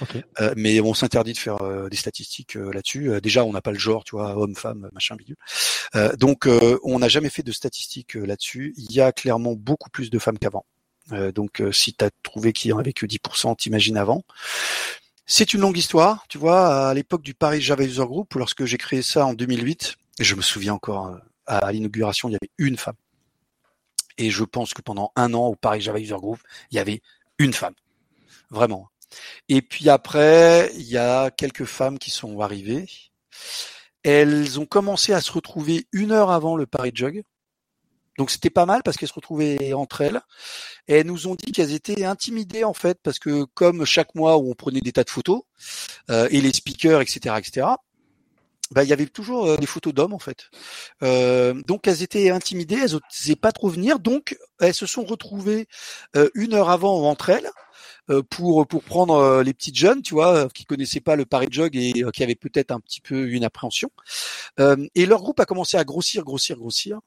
[0.00, 0.16] Ok.
[0.40, 3.10] Euh, mais on s'interdit de faire euh, des statistiques euh, là-dessus.
[3.10, 5.36] Euh, déjà, on n'a pas le genre, tu vois, homme, femme, machin, bidule.
[5.94, 8.74] Euh, donc, euh, on n'a jamais fait de statistiques euh, là-dessus.
[8.76, 10.66] Il y a clairement beaucoup plus de femmes qu'avant.
[11.12, 14.22] Euh, donc, euh, si tu as trouvé qu'il y en avait que 10%, t'imagines avant.
[15.28, 16.88] C'est une longue histoire, tu vois.
[16.88, 20.36] À l'époque du Paris Java User Group, lorsque j'ai créé ça en 2008, et je
[20.36, 22.94] me souviens encore euh, à l'inauguration, il y avait une femme.
[24.18, 26.38] Et je pense que pendant un an au Paris Java User Group,
[26.70, 27.02] il y avait
[27.38, 27.74] une femme,
[28.50, 28.88] vraiment.
[29.48, 32.86] Et puis après, il y a quelques femmes qui sont arrivées.
[34.04, 37.24] Elles ont commencé à se retrouver une heure avant le Paris Jog.
[38.18, 40.20] Donc c'était pas mal parce qu'elles se retrouvaient entre elles.
[40.86, 44.50] Elles nous ont dit qu'elles étaient intimidées en fait parce que comme chaque mois où
[44.50, 45.42] on prenait des tas de photos
[46.10, 47.66] euh, et les speakers, etc., etc.
[48.72, 50.50] Bah, il y avait toujours euh, des photos d'hommes en fait.
[51.02, 55.68] Euh, donc elles étaient intimidées, elles n'osaient pas trop venir, donc elles se sont retrouvées
[56.34, 57.50] une heure avant entre elles
[58.30, 61.48] pour pour prendre euh, les petites jeunes, tu vois, euh, qui connaissaient pas le Paris
[61.50, 63.90] Jog et euh, qui avaient peut-être un petit peu une appréhension.
[64.60, 67.00] Euh, et leur groupe a commencé à grossir, grossir, grossir.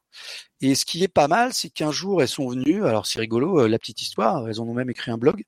[0.62, 2.86] Et ce qui est pas mal, c'est qu'un jour elles sont venues.
[2.86, 4.48] Alors c'est rigolo, euh, la petite histoire.
[4.48, 5.44] Elles en ont même écrit un blog.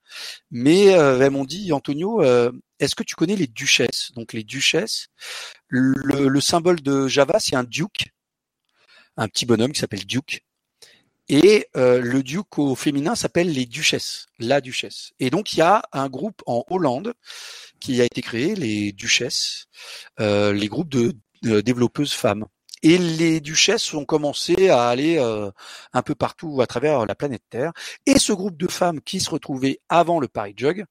[0.52, 4.12] Mais euh, elles m'ont dit, Antonio, euh, est-ce que tu connais les duchesses?
[4.16, 5.08] Donc les duchesses,
[5.68, 8.12] le, le symbole de Java, c'est un duke,
[9.18, 10.44] un petit bonhomme qui s'appelle Duke.
[11.32, 15.14] Et euh, le duke au féminin s'appelle les duchesses, la duchesse.
[15.22, 17.14] Et donc il y a un groupe en Hollande
[17.80, 19.68] qui a été créé, les duchesses,
[20.20, 22.46] euh, les groupes de, développeuses femmes.
[22.84, 25.50] Et les duchesses ont commencé à aller euh,
[25.94, 27.72] un peu partout à travers la planète Terre.
[28.06, 30.84] Et ce groupe de femmes qui se retrouvait avant le Paris Jug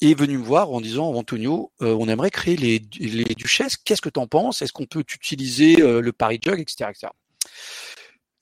[0.00, 3.76] est venu me voir en disant Antonio, euh, on aimerait créer les, les duchesses.
[3.76, 4.62] Qu'est-ce que tu en penses?
[4.62, 7.08] Est-ce qu'on peut utiliser euh, le Paris Jug, etc., etc.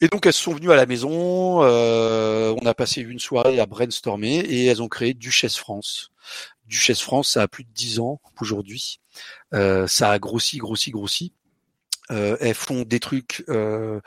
[0.00, 3.66] Et donc elles sont venues à la maison, euh, on a passé une soirée à
[3.66, 6.10] brainstormer et elles ont créé Duchesse France.
[6.66, 9.00] Duchesse France, ça a plus de 10 ans aujourd'hui.
[9.52, 11.34] Euh, ça a grossi, grossi, grossi.
[12.10, 14.00] Euh, elles font des trucs, euh,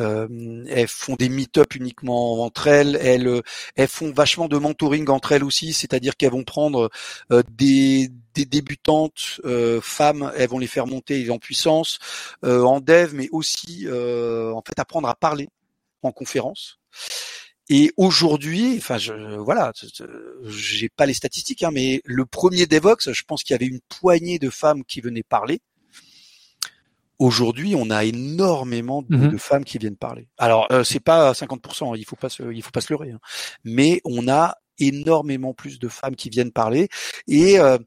[0.00, 2.96] euh, elles font des meet-up uniquement entre elles.
[3.00, 3.42] Elles,
[3.76, 6.90] elles font vachement de mentoring entre elles aussi, c'est-à-dire qu'elles vont prendre
[7.32, 11.98] euh, des, des débutantes euh, femmes, elles vont les faire monter en puissance
[12.44, 15.48] euh, en dev, mais aussi euh, en fait apprendre à parler
[16.02, 16.78] en conférence.
[17.70, 19.72] Et aujourd'hui, enfin, je, voilà,
[20.46, 23.80] j'ai pas les statistiques, hein, mais le premier Devox, je pense qu'il y avait une
[23.88, 25.60] poignée de femmes qui venaient parler.
[27.18, 29.28] Aujourd'hui, on a énormément de, Mhm.
[29.32, 30.28] de femmes qui viennent parler.
[30.38, 33.20] Alors, euh, c'est pas 50%, il faut pas se, il faut pas se leurrer, hein.
[33.64, 36.88] mais on a énormément plus de femmes qui viennent parler
[37.26, 37.78] et euh,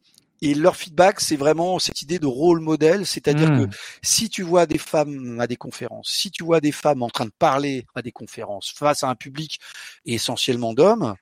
[0.44, 3.68] et leur feedback, c'est vraiment cette idée de rôle modèle, c'est-à-dire Mmh.
[3.68, 7.10] que si tu vois des femmes à des conférences, si tu vois des femmes en
[7.10, 9.60] train de parler à des conférences face à un public
[10.06, 11.16] essentiellement d'hommes,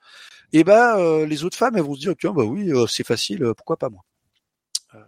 [0.53, 3.05] eh ben euh, les autres femmes elles vont se dire tiens bah oui euh, c'est
[3.05, 4.03] facile, euh, pourquoi pas moi?
[4.95, 4.99] Euh,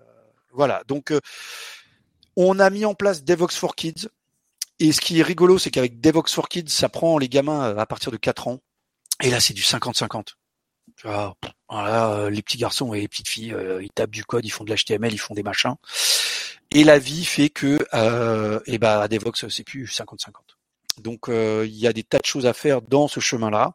[0.53, 1.19] voilà donc euh,
[2.35, 4.09] on a mis en place Devox for Kids
[4.79, 7.77] et ce qui est rigolo c'est qu'avec Devox for Kids ça prend les gamins euh,
[7.77, 8.59] à partir de 4 ans
[9.21, 10.35] et là c'est du 50-50.
[10.95, 11.35] Tu vois,
[11.69, 14.51] voilà, euh, les petits garçons et les petites filles, euh, ils tapent du code, ils
[14.51, 15.75] font de l'HTML, ils font des machins.
[16.71, 20.33] Et la vie fait que, euh, et ben, à Devox, c'est plus 50-50.
[20.99, 23.73] Donc, il y a des tas de choses à faire dans ce chemin-là.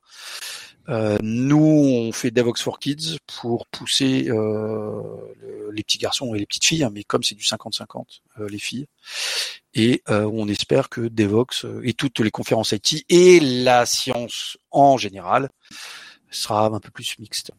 [0.89, 5.03] Euh, nous, on fait Devox for Kids pour pousser euh,
[5.41, 8.49] le- les petits garçons et les petites filles, hein, mais comme c'est du 50-50, euh,
[8.49, 8.87] les filles.
[9.74, 14.57] Et euh, on espère que Devox euh, et toutes les conférences IT et la science
[14.70, 15.51] en général
[16.30, 17.51] sera un peu plus mixte.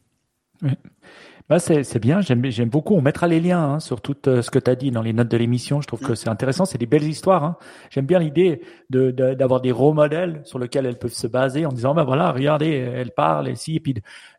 [1.59, 2.93] C'est c'est bien, j'aime j'aime beaucoup.
[2.95, 5.13] On mettra les liens hein, sur tout euh, ce que tu as dit dans les
[5.13, 5.79] notes de l'émission.
[5.81, 6.15] Je trouve que Mm.
[6.17, 7.43] c'est intéressant, c'est des belles histoires.
[7.45, 7.57] Hein.
[7.89, 11.65] J'aime bien l'idée de de- d'avoir des rôles modèles sur lesquels elles peuvent se baser
[11.65, 13.75] en disant bah voilà, regardez, elle parle et si.
[13.77, 13.95] Et puis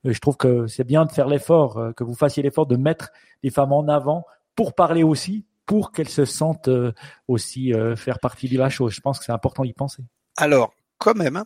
[0.07, 2.77] euh, je trouve que c'est bien de faire l'effort, euh, que vous fassiez l'effort de
[2.77, 3.11] mettre
[3.43, 6.69] les femmes en avant pour parler aussi, pour qu'elles se sentent
[7.29, 8.93] aussi euh, faire partie de la chose.
[8.93, 10.03] Je pense que c'est important d'y penser.
[10.37, 11.43] Alors, quand même,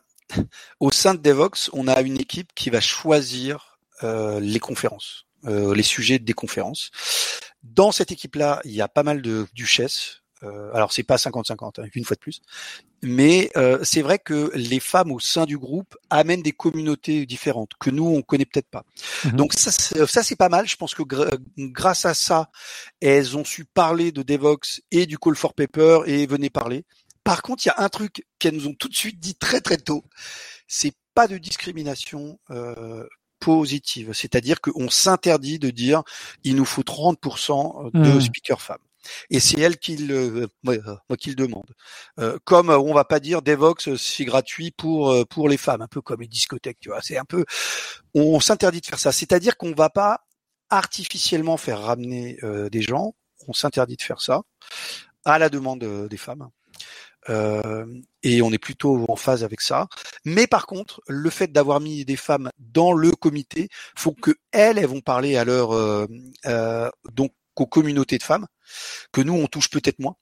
[0.81, 5.83] au sein de Devox, on a une équipe qui va choisir euh, les conférences, les
[5.83, 6.91] sujets des conférences.
[7.63, 10.19] Dans cette équipe-là, il y a pas mal de duchesses.
[10.45, 12.41] Euh, alors, c'est pas 50-50, hein, une fois de plus.
[13.05, 17.71] Mais euh, c'est vrai que les femmes au sein du groupe amènent des communautés différentes
[17.79, 18.85] que nous on connaît peut-être pas.
[19.25, 19.33] Mhm.
[19.33, 20.67] Donc ça, c'est- ça c'est pas mal.
[20.69, 21.03] Je pense que
[21.59, 22.51] grâce à ça,
[23.01, 26.85] elles ont su parler de Devox et du Call for Paper et venaient parler.
[27.25, 29.61] Par contre, il y a un truc qu'elles nous ont tout de suite dit très
[29.61, 30.05] très tôt,
[30.67, 33.07] c'est pas de discrimination euh,
[33.43, 34.13] positive.
[34.15, 36.03] C'est-à-dire qu'on s'interdit de dire
[36.45, 38.21] il nous faut 30% de Mhm.
[38.21, 38.79] speakers femmes.
[39.31, 40.77] Et c'est elle qui le, moi,
[41.19, 41.67] qui le demande.
[42.21, 46.01] Euh, comme on va pas dire Devox, c'est gratuit pour pour les femmes, un peu
[46.01, 47.03] comme les discothèques, tu vois.
[47.03, 47.45] C'est un peu,
[48.15, 49.11] on s'interdit de faire ça.
[49.11, 50.21] C'est-à-dire qu'on va pas
[50.71, 52.39] artificiellement faire ramener
[52.71, 53.15] des gens.
[53.49, 54.43] On s'interdit de faire ça
[55.25, 56.49] à la demande des femmes.
[57.29, 57.87] Euh,
[58.23, 59.89] et on est plutôt en phase avec ça.
[60.25, 64.79] Mais par contre, le fait d'avoir mis des femmes dans le comité, faut que elles,
[64.79, 66.07] elles vont parler à leur euh,
[66.47, 68.47] euh, donc aux communautés de femmes
[69.13, 70.17] que nous on touche peut-être moins.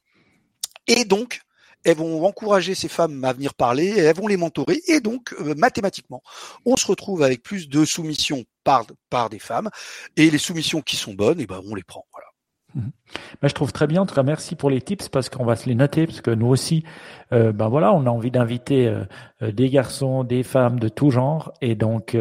[0.86, 1.40] Et donc,
[1.84, 6.22] elles vont encourager ces femmes à venir parler, elles vont les mentorer, et donc mathématiquement,
[6.66, 9.70] on se retrouve avec plus de soumissions par par des femmes,
[10.16, 12.04] et les soumissions qui sont bonnes, et ben on les prend.
[12.74, 14.02] Ben, je trouve très bien.
[14.02, 16.30] En tout cas, merci pour les tips parce qu'on va se les noter parce que
[16.30, 16.84] nous aussi,
[17.32, 19.04] euh, ben voilà, on a envie d'inviter euh,
[19.42, 22.16] euh, des garçons, des femmes de tout genre et donc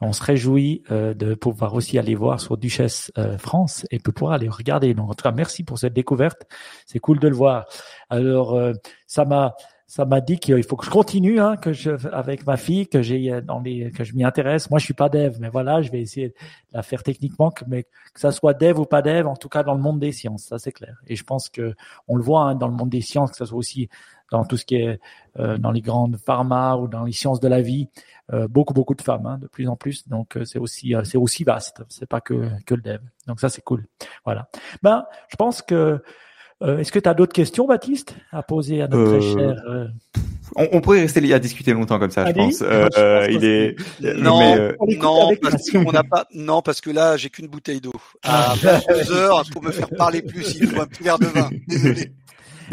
[0.00, 4.48] on se réjouit de pouvoir aussi aller voir sur Duchesse France et de pouvoir aller
[4.48, 4.94] regarder.
[4.94, 6.42] Donc en tout cas, merci pour cette découverte.
[6.86, 7.66] C'est cool de le voir.
[8.10, 8.58] Alors
[9.06, 9.54] ça m'a
[9.92, 13.02] ça m'a dit qu'il faut que je continue, hein, que je, avec ma fille, que
[13.02, 14.70] j'ai euh, dans les, que je m'y intéresse.
[14.70, 16.34] Moi, je suis pas dev, mais voilà, je vais essayer de
[16.72, 19.62] la faire techniquement, que, mais que ça soit dev ou pas dev, en tout cas
[19.62, 20.96] dans le monde des sciences, ça c'est clair.
[21.08, 21.74] Et je pense que
[22.08, 23.90] on le voit hein, dans le monde des sciences, que ça soit aussi
[24.30, 24.98] dans tout ce qui est
[25.38, 27.90] euh, dans les grandes pharma ou dans les sciences de la vie,
[28.32, 30.08] euh, beaucoup beaucoup de femmes, hein, de plus en plus.
[30.08, 31.82] Donc c'est aussi c'est aussi vaste.
[31.90, 33.00] C'est pas que que le dev.
[33.26, 33.86] Donc ça c'est cool.
[34.24, 34.48] Voilà.
[34.82, 36.02] Ben, je pense que
[36.62, 39.62] euh, est-ce que tu as d'autres questions, Baptiste, à poser à notre très euh, cher
[39.68, 39.86] euh,
[40.54, 42.60] on, pourrait rester à discuter longtemps comme ça, je pense.
[43.30, 43.76] il est
[44.18, 46.26] non, non, parce qu'on n'a pas.
[46.34, 47.94] Non, parce que là, j'ai qu'une bouteille d'eau.
[48.22, 51.48] À 22 heures, pour me faire parler plus, il faut un petit verre de vin.
[51.66, 52.12] Désolé.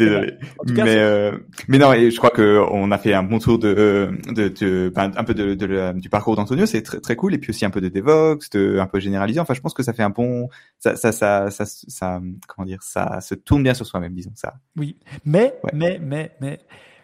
[0.04, 0.34] Désolé.
[0.66, 1.32] mais euh,
[1.68, 4.92] mais non, et je crois que on a fait un bon tour de de, de
[4.94, 7.64] ben, un peu de, de, du parcours d'Antonio, c'est très très cool et puis aussi
[7.64, 9.40] un peu de Devox, de un peu généralisé.
[9.40, 10.48] Enfin, je pense que ça fait un bon
[10.78, 14.54] ça ça ça ça, ça comment dire, ça se tourne bien sur soi-même, disons ça.
[14.76, 16.58] Oui, mais mais mais mais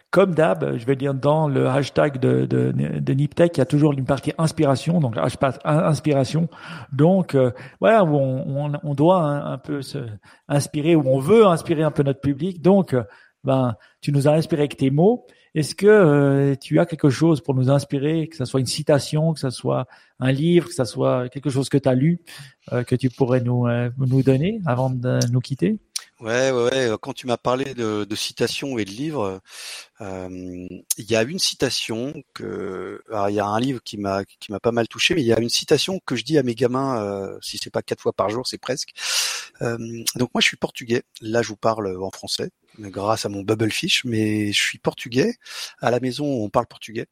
[0.09, 3.65] comme d'hab, je vais dire dans le hashtag de, de, de Niptech, il y a
[3.65, 6.47] toujours une partie inspiration, donc hashtag inspiration.
[6.93, 7.51] Donc euh,
[7.81, 9.99] voilà, on, on, on doit un, peu se
[10.47, 12.61] inspirer, où on veut inspirer un peu notre public.
[12.61, 13.03] Donc, euh,
[13.43, 15.25] ben, tu nous as inspiré avec tes mots.
[15.55, 19.33] Est-ce que euh, tu as quelque chose pour nous inspirer, que ce soit une citation,
[19.33, 19.87] que ce soit
[20.19, 22.21] un livre, que ce soit quelque chose que tu as lu,
[22.85, 25.79] que tu pourrais nous, nous donner avant de nous quitter?
[26.19, 26.97] Ouais, ouais, ouais.
[26.99, 29.39] Quand tu m'as parlé de, de, citations et de livres,
[30.01, 34.51] euh, il y a une citation que, il y a un livre qui m'a qui
[34.51, 36.55] m'a pas mal touché, mais il y a une citation que je dis à mes
[36.55, 38.93] gamins, euh, si c'est pas quatre fois par jour, c'est presque.
[39.61, 39.77] Euh,
[40.15, 41.03] donc moi, je suis portugais.
[41.21, 42.49] Là, je vous parle en français,
[42.79, 45.35] grâce à mon Bubblefish, mais je suis portugais.
[45.81, 47.07] À la maison, on parle portugais.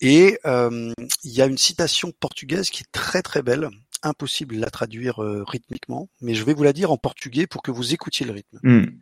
[0.00, 3.70] Et euh, il y a une citation portugaise qui est très très belle
[4.04, 7.62] impossible de la traduire euh, rythmiquement, mais je vais vous la dire en portugais pour
[7.62, 8.58] que vous écoutiez le rythme.
[8.62, 9.00] Mm.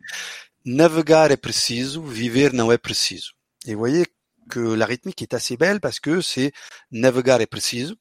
[0.65, 3.33] Navegar é preciso, viver não é preciso.
[3.67, 4.05] Et vous voyez
[4.49, 6.53] que la rythmique est assez belle parce que c'est
[6.89, 7.97] navegar é preciso,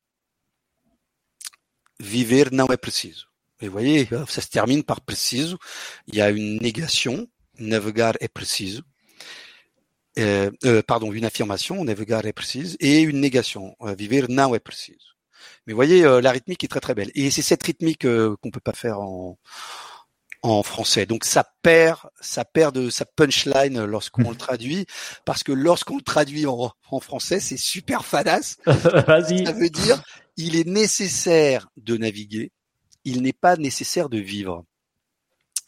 [1.99, 3.27] viver não é preciso.
[3.61, 5.57] Et vous voyez, ça se termine par preciso.
[6.09, 7.29] Il y a une négation,
[7.59, 8.83] navegar é preciso.
[10.19, 15.17] Euh, euh, pardon, une affirmation, navegar é preciso, et une négation, viver não é preciso.
[15.67, 17.11] Mais vous voyez, euh, la rythmique est très très belle.
[17.15, 19.39] Et c'est cette rythmique euh, qu'on peut pas faire en
[20.43, 21.07] en français.
[21.07, 24.87] Donc ça perd, ça perd de sa punchline lorsqu'on le traduit,
[25.25, 28.57] parce que lorsqu'on le traduit en, en français, c'est super fadasse.
[28.67, 30.03] ça veut dire,
[30.37, 32.51] il est nécessaire de naviguer,
[33.05, 34.65] il n'est pas nécessaire de vivre.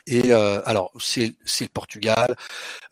[0.06, 2.36] Et euh, alors c'est c'est le Portugal,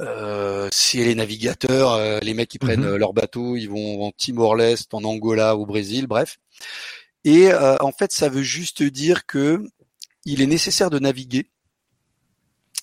[0.00, 2.96] euh, c'est les navigateurs, euh, les mecs qui prennent mm-hmm.
[2.96, 6.38] leur bateau, ils vont en Timor-Leste, en Angola, au Brésil, bref.
[7.24, 9.62] Et euh, en fait, ça veut juste dire que
[10.24, 11.50] il est nécessaire de naviguer,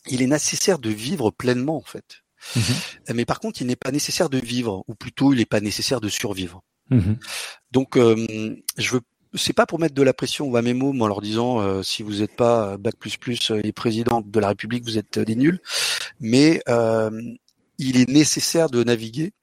[0.08, 2.22] il est nécessaire de vivre pleinement en fait.
[2.56, 3.14] Mm-hmm.
[3.16, 6.02] Mais par contre, il n'est pas nécessaire de vivre, ou plutôt, il n'est pas nécessaire
[6.02, 6.62] de survivre.
[6.92, 7.16] Mm-hmm.
[7.72, 9.02] Donc, je veux
[9.34, 12.04] c'est pas pour mettre de la pression à mes mots en leur disant euh, si
[12.04, 15.60] vous n'êtes pas bac plus plus et président de la République, vous êtes des nuls.
[16.20, 17.12] Mais euh,
[17.78, 19.34] il est nécessaire de naviguer.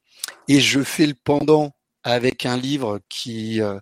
[0.48, 1.72] Et je fais le pendant
[2.02, 3.78] avec un livre qui euh,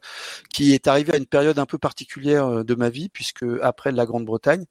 [0.53, 4.07] qui est arrivé à une période un peu particulière de ma vie puisque après la
[4.07, 4.65] Grande-Bretagne,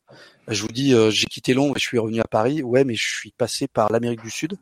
[0.47, 2.61] je vous dis j'ai quitté Londres et je suis revenu à Paris.
[2.63, 4.57] Ouais, mais je suis passé par l'Amérique du Sud.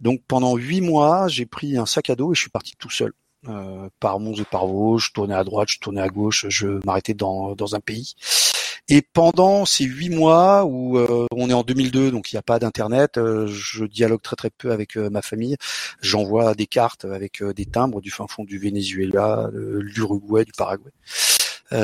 [0.00, 2.90] Donc pendant huit mois, j'ai pris un sac à dos et je suis parti tout
[2.90, 3.12] seul.
[3.48, 6.84] Euh, par Mons et par Vosges, je tournais à droite, je tournais à gauche, je
[6.84, 8.14] m'arrêtais dans, dans un pays.
[8.88, 12.42] Et pendant ces huit mois où euh, on est en 2002, donc il n'y a
[12.42, 15.56] pas d'internet, euh, je dialogue très très peu avec ma famille.
[16.02, 20.90] J'envoie des cartes avec des timbres du fin fond du Venezuela, de l'Uruguay, du Paraguay.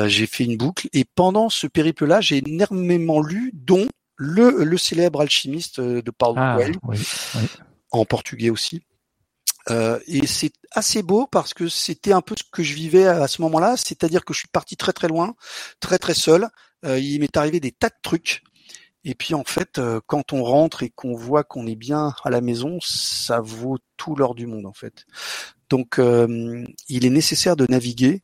[0.05, 3.87] j'ai fait une boucle et pendant ce périple-là, j'ai énormément lu, dont
[4.17, 6.97] le, le célèbre alchimiste de Paulo Ah, Coelho, oui,
[7.35, 7.41] oui.
[7.91, 8.81] en portugais aussi.
[9.69, 13.27] Euh, et c'est assez beau parce que c'était un peu ce que je vivais à
[13.27, 15.35] ce moment-là, c'est-à-dire que je suis parti très très loin,
[15.79, 16.47] très très seul.
[16.85, 18.43] Euh, il m'est arrivé des tas de trucs.
[19.03, 22.29] Et puis en fait, euh, quand on rentre et qu'on voit qu'on est bien à
[22.29, 25.05] la maison, ça vaut tout l'or du monde en fait.
[25.69, 28.23] Donc il est nécessaire de naviguer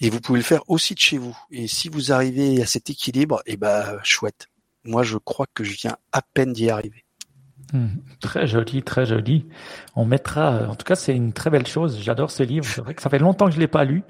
[0.00, 1.36] et vous pouvez le faire aussi de chez vous.
[1.50, 4.48] Et si vous arrivez à cet équilibre, eh ben chouette.
[4.84, 7.05] Moi je crois que je viens à peine d'y arriver.
[7.72, 7.86] Hmm,
[8.20, 9.46] Très joli, très joli.
[9.96, 11.98] On mettra, en tout cas, c'est une très belle chose.
[12.00, 12.64] J'adore ce livre.
[12.64, 14.04] C'est vrai que ça fait longtemps que je l'ai pas lu,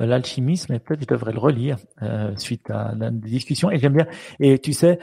[0.00, 3.70] euh, l'alchimisme, et peut-être je devrais le relire euh, suite à la discussion.
[3.70, 4.06] Et j'aime bien.
[4.40, 4.98] Et tu sais,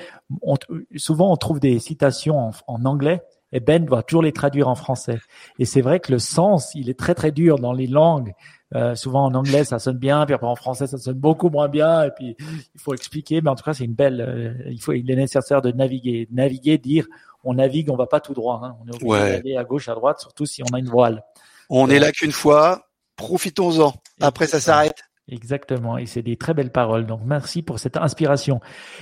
[0.95, 3.22] souvent on trouve des citations en, en, anglais.
[3.51, 5.18] Et Ben doit toujours les traduire en français.
[5.60, 8.34] Et c'est vrai que le sens, il est très très dur dans les langues.
[8.74, 11.70] Euh, souvent en anglais ça sonne bien, puis après en français ça sonne beaucoup moins
[11.70, 13.39] bien, et puis il faut expliquer.
[13.41, 14.20] Mais en tout cas c'est une belle.
[14.20, 17.06] euh, il faut, il est nécessaire de naviguer, naviguer, dire
[17.45, 18.61] on navigue, on va pas tout droit.
[18.63, 18.75] Hein.
[18.83, 19.37] On est obligé Ouais.
[19.37, 21.23] d'aller à gauche, à droite, surtout si on a une voile.
[21.69, 21.95] On Ouais.
[21.95, 23.93] est là qu'une fois, profitons-en.
[24.21, 24.97] Après ça s'arrête.
[25.27, 25.97] Exactement.
[25.97, 27.05] Et c'est des très belles paroles.
[27.05, 28.59] Donc merci pour cette inspiration.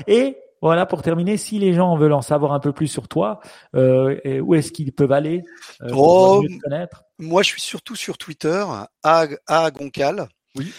[0.08, 3.42] Et voilà, pour terminer, si les gens veulent en savoir un peu plus sur toi,
[3.76, 5.44] euh, et où est-ce qu'ils peuvent aller
[5.82, 7.04] euh, pour Oh, mieux te connaître?
[7.20, 8.64] Moi, je suis surtout sur Twitter,
[9.04, 10.30] à, à Goncal.
[10.56, 10.72] Oui.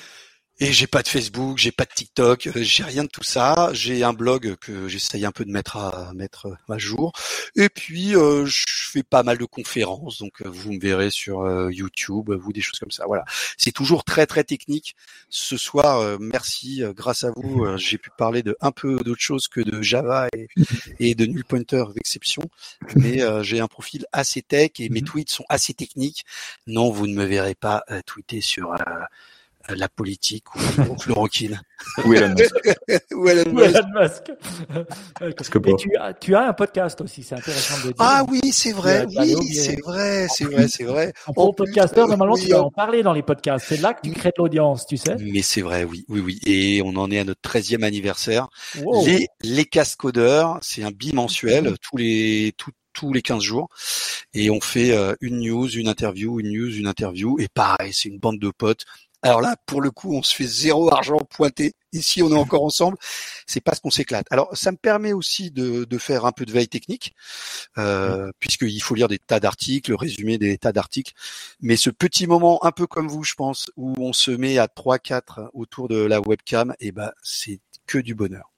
[0.61, 3.71] Et j'ai pas de Facebook, j'ai pas de TikTok, euh, j'ai rien de tout ça.
[3.73, 7.13] J'ai un blog que j'essaye un peu de mettre à mettre à jour.
[7.57, 11.41] Et puis euh, je fais pas mal de conférences, donc euh, vous me verrez sur
[11.41, 13.05] euh, YouTube, vous des choses comme ça.
[13.07, 13.25] Voilà,
[13.59, 14.95] c'est toujours très très technique.
[15.29, 18.97] Ce soir, euh, merci, euh, grâce à vous, euh, j'ai pu parler de un peu
[19.01, 20.47] d'autre chose que de Java et,
[21.01, 22.43] et de null pointer d'exception.
[22.95, 25.07] Mais euh, j'ai un profil assez tech et mes Mhm.
[25.07, 26.25] tweets sont assez techniques.
[26.69, 29.05] Non, vous ne me verrez pas euh, tweeter sur euh, euh,
[29.71, 30.59] la politique ou,
[30.91, 31.61] ou chloroquine.
[32.05, 32.55] Ou Elon Musk.
[33.15, 33.77] Ou Elon Ou Musk.
[33.77, 34.23] Elon Musk.
[35.37, 35.77] Parce que Et bon.
[35.77, 37.97] tu as, tu as un podcast aussi, c'est intéressant de le dire.
[37.99, 41.13] Ah oui, c'est vrai, as oui, c'est vrai, c'est vrai, c'est vrai.
[41.37, 43.67] En podcasteur, euh, normalement, oui, tu dois en- parler dans les podcasts.
[43.69, 45.17] C'est là que tu crées de l'audience, tu sais.
[45.21, 46.41] Mais c'est vrai, oui, oui, oui.
[46.47, 48.49] Et on en est à notre 13e anniversaire.
[48.83, 49.05] Wow.
[49.07, 53.69] Les, les cascodeurs, c'est un bimensuel, tous les, tous tous les 15 jours.
[54.35, 57.37] Et on fait euh, une news, une interview, une news, une interview.
[57.41, 58.85] Et pareil, c'est une bande de potes.
[59.25, 61.73] Alors là, pour le coup, on se fait zéro argent pointé.
[61.95, 62.99] Ici, on est encore ensemble.
[63.47, 64.27] C'est parce qu'on s'éclate.
[64.31, 67.15] Alors, ça me permet aussi de, de faire un peu de veille technique,
[67.79, 71.15] euh, puisqu'il faut lire des tas d'articles, résumer des tas d'articles.
[71.63, 74.67] Mais ce petit moment, un peu comme vous, je pense, où on se met à
[74.67, 78.53] 3-4 autour de la webcam, et ben, c'est que du bonheur.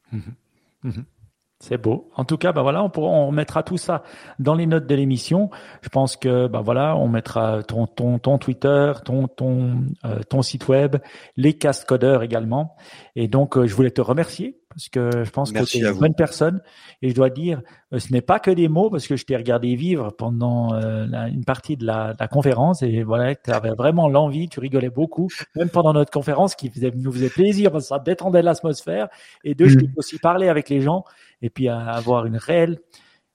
[1.58, 2.10] C'est beau.
[2.14, 4.02] En tout cas, bah voilà, on, pourra, on mettra tout ça
[4.38, 5.48] dans les notes de l'émission.
[5.80, 10.42] Je pense que bah voilà, on mettra ton ton ton Twitter, ton ton euh, ton
[10.42, 10.96] site web,
[11.36, 12.76] les castcodeurs également.
[13.16, 15.90] Et donc, euh, je voulais te remercier parce que je pense Merci que tu es
[15.94, 16.60] une bonne personne.
[17.00, 17.62] Et je dois dire,
[17.94, 21.06] euh, ce n'est pas que des mots parce que je t'ai regardé vivre pendant euh,
[21.08, 24.60] la- une partie de la, de la conférence et voilà, tu avais vraiment l'envie, tu
[24.60, 28.42] rigolais beaucoup, même pendant notre conférence qui faisait, nous faisait plaisir parce que ça détendait
[28.42, 29.08] l'atmosphère.
[29.42, 29.80] Et deux, je Mm.
[29.80, 31.04] t'ai aussi parler avec les gens
[31.42, 32.78] et puis à avoir une réelle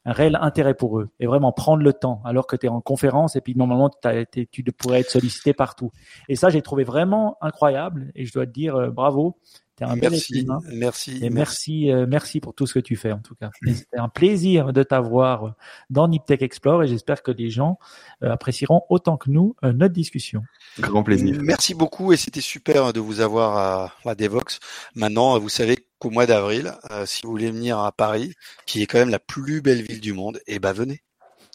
[0.05, 2.81] un réel intérêt pour eux et vraiment prendre le temps alors que tu es en
[2.81, 3.91] conférence et puis normalement
[4.31, 5.91] tu pourrais être sollicité partout.
[6.27, 9.37] Et ça, j'ai trouvé vraiment incroyable et je dois te dire euh, bravo.
[9.77, 10.59] Tu es un bel Merci, être humain.
[10.73, 13.51] merci, Et merci, euh, merci pour tout ce que tu fais en tout cas.
[13.63, 15.51] C'était un plaisir de t'avoir euh,
[15.91, 17.77] dans Niptech Explore et j'espère que les gens
[18.23, 20.41] euh, apprécieront autant que nous euh, notre discussion.
[20.79, 21.37] Grand plaisir.
[21.43, 24.59] Merci beaucoup et c'était super de vous avoir à, à Devox.
[24.95, 28.33] Maintenant, vous savez qu'au mois d'avril, euh, si vous voulez venir à Paris,
[28.65, 31.01] qui est quand même la plus belle ville du monde, eh ben venez.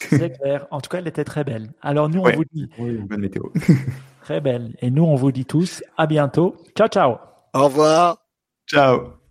[0.01, 0.67] C'est clair.
[0.71, 1.71] En tout cas, elle était très belle.
[1.83, 2.37] Alors nous, on Ouais.
[2.37, 3.43] vous dit Bonne météo.
[4.23, 4.75] très belle.
[4.81, 6.55] Et nous, on vous dit tous à bientôt.
[6.77, 7.17] Ciao, ciao.
[7.55, 8.19] Au revoir.
[8.67, 9.26] Ciao.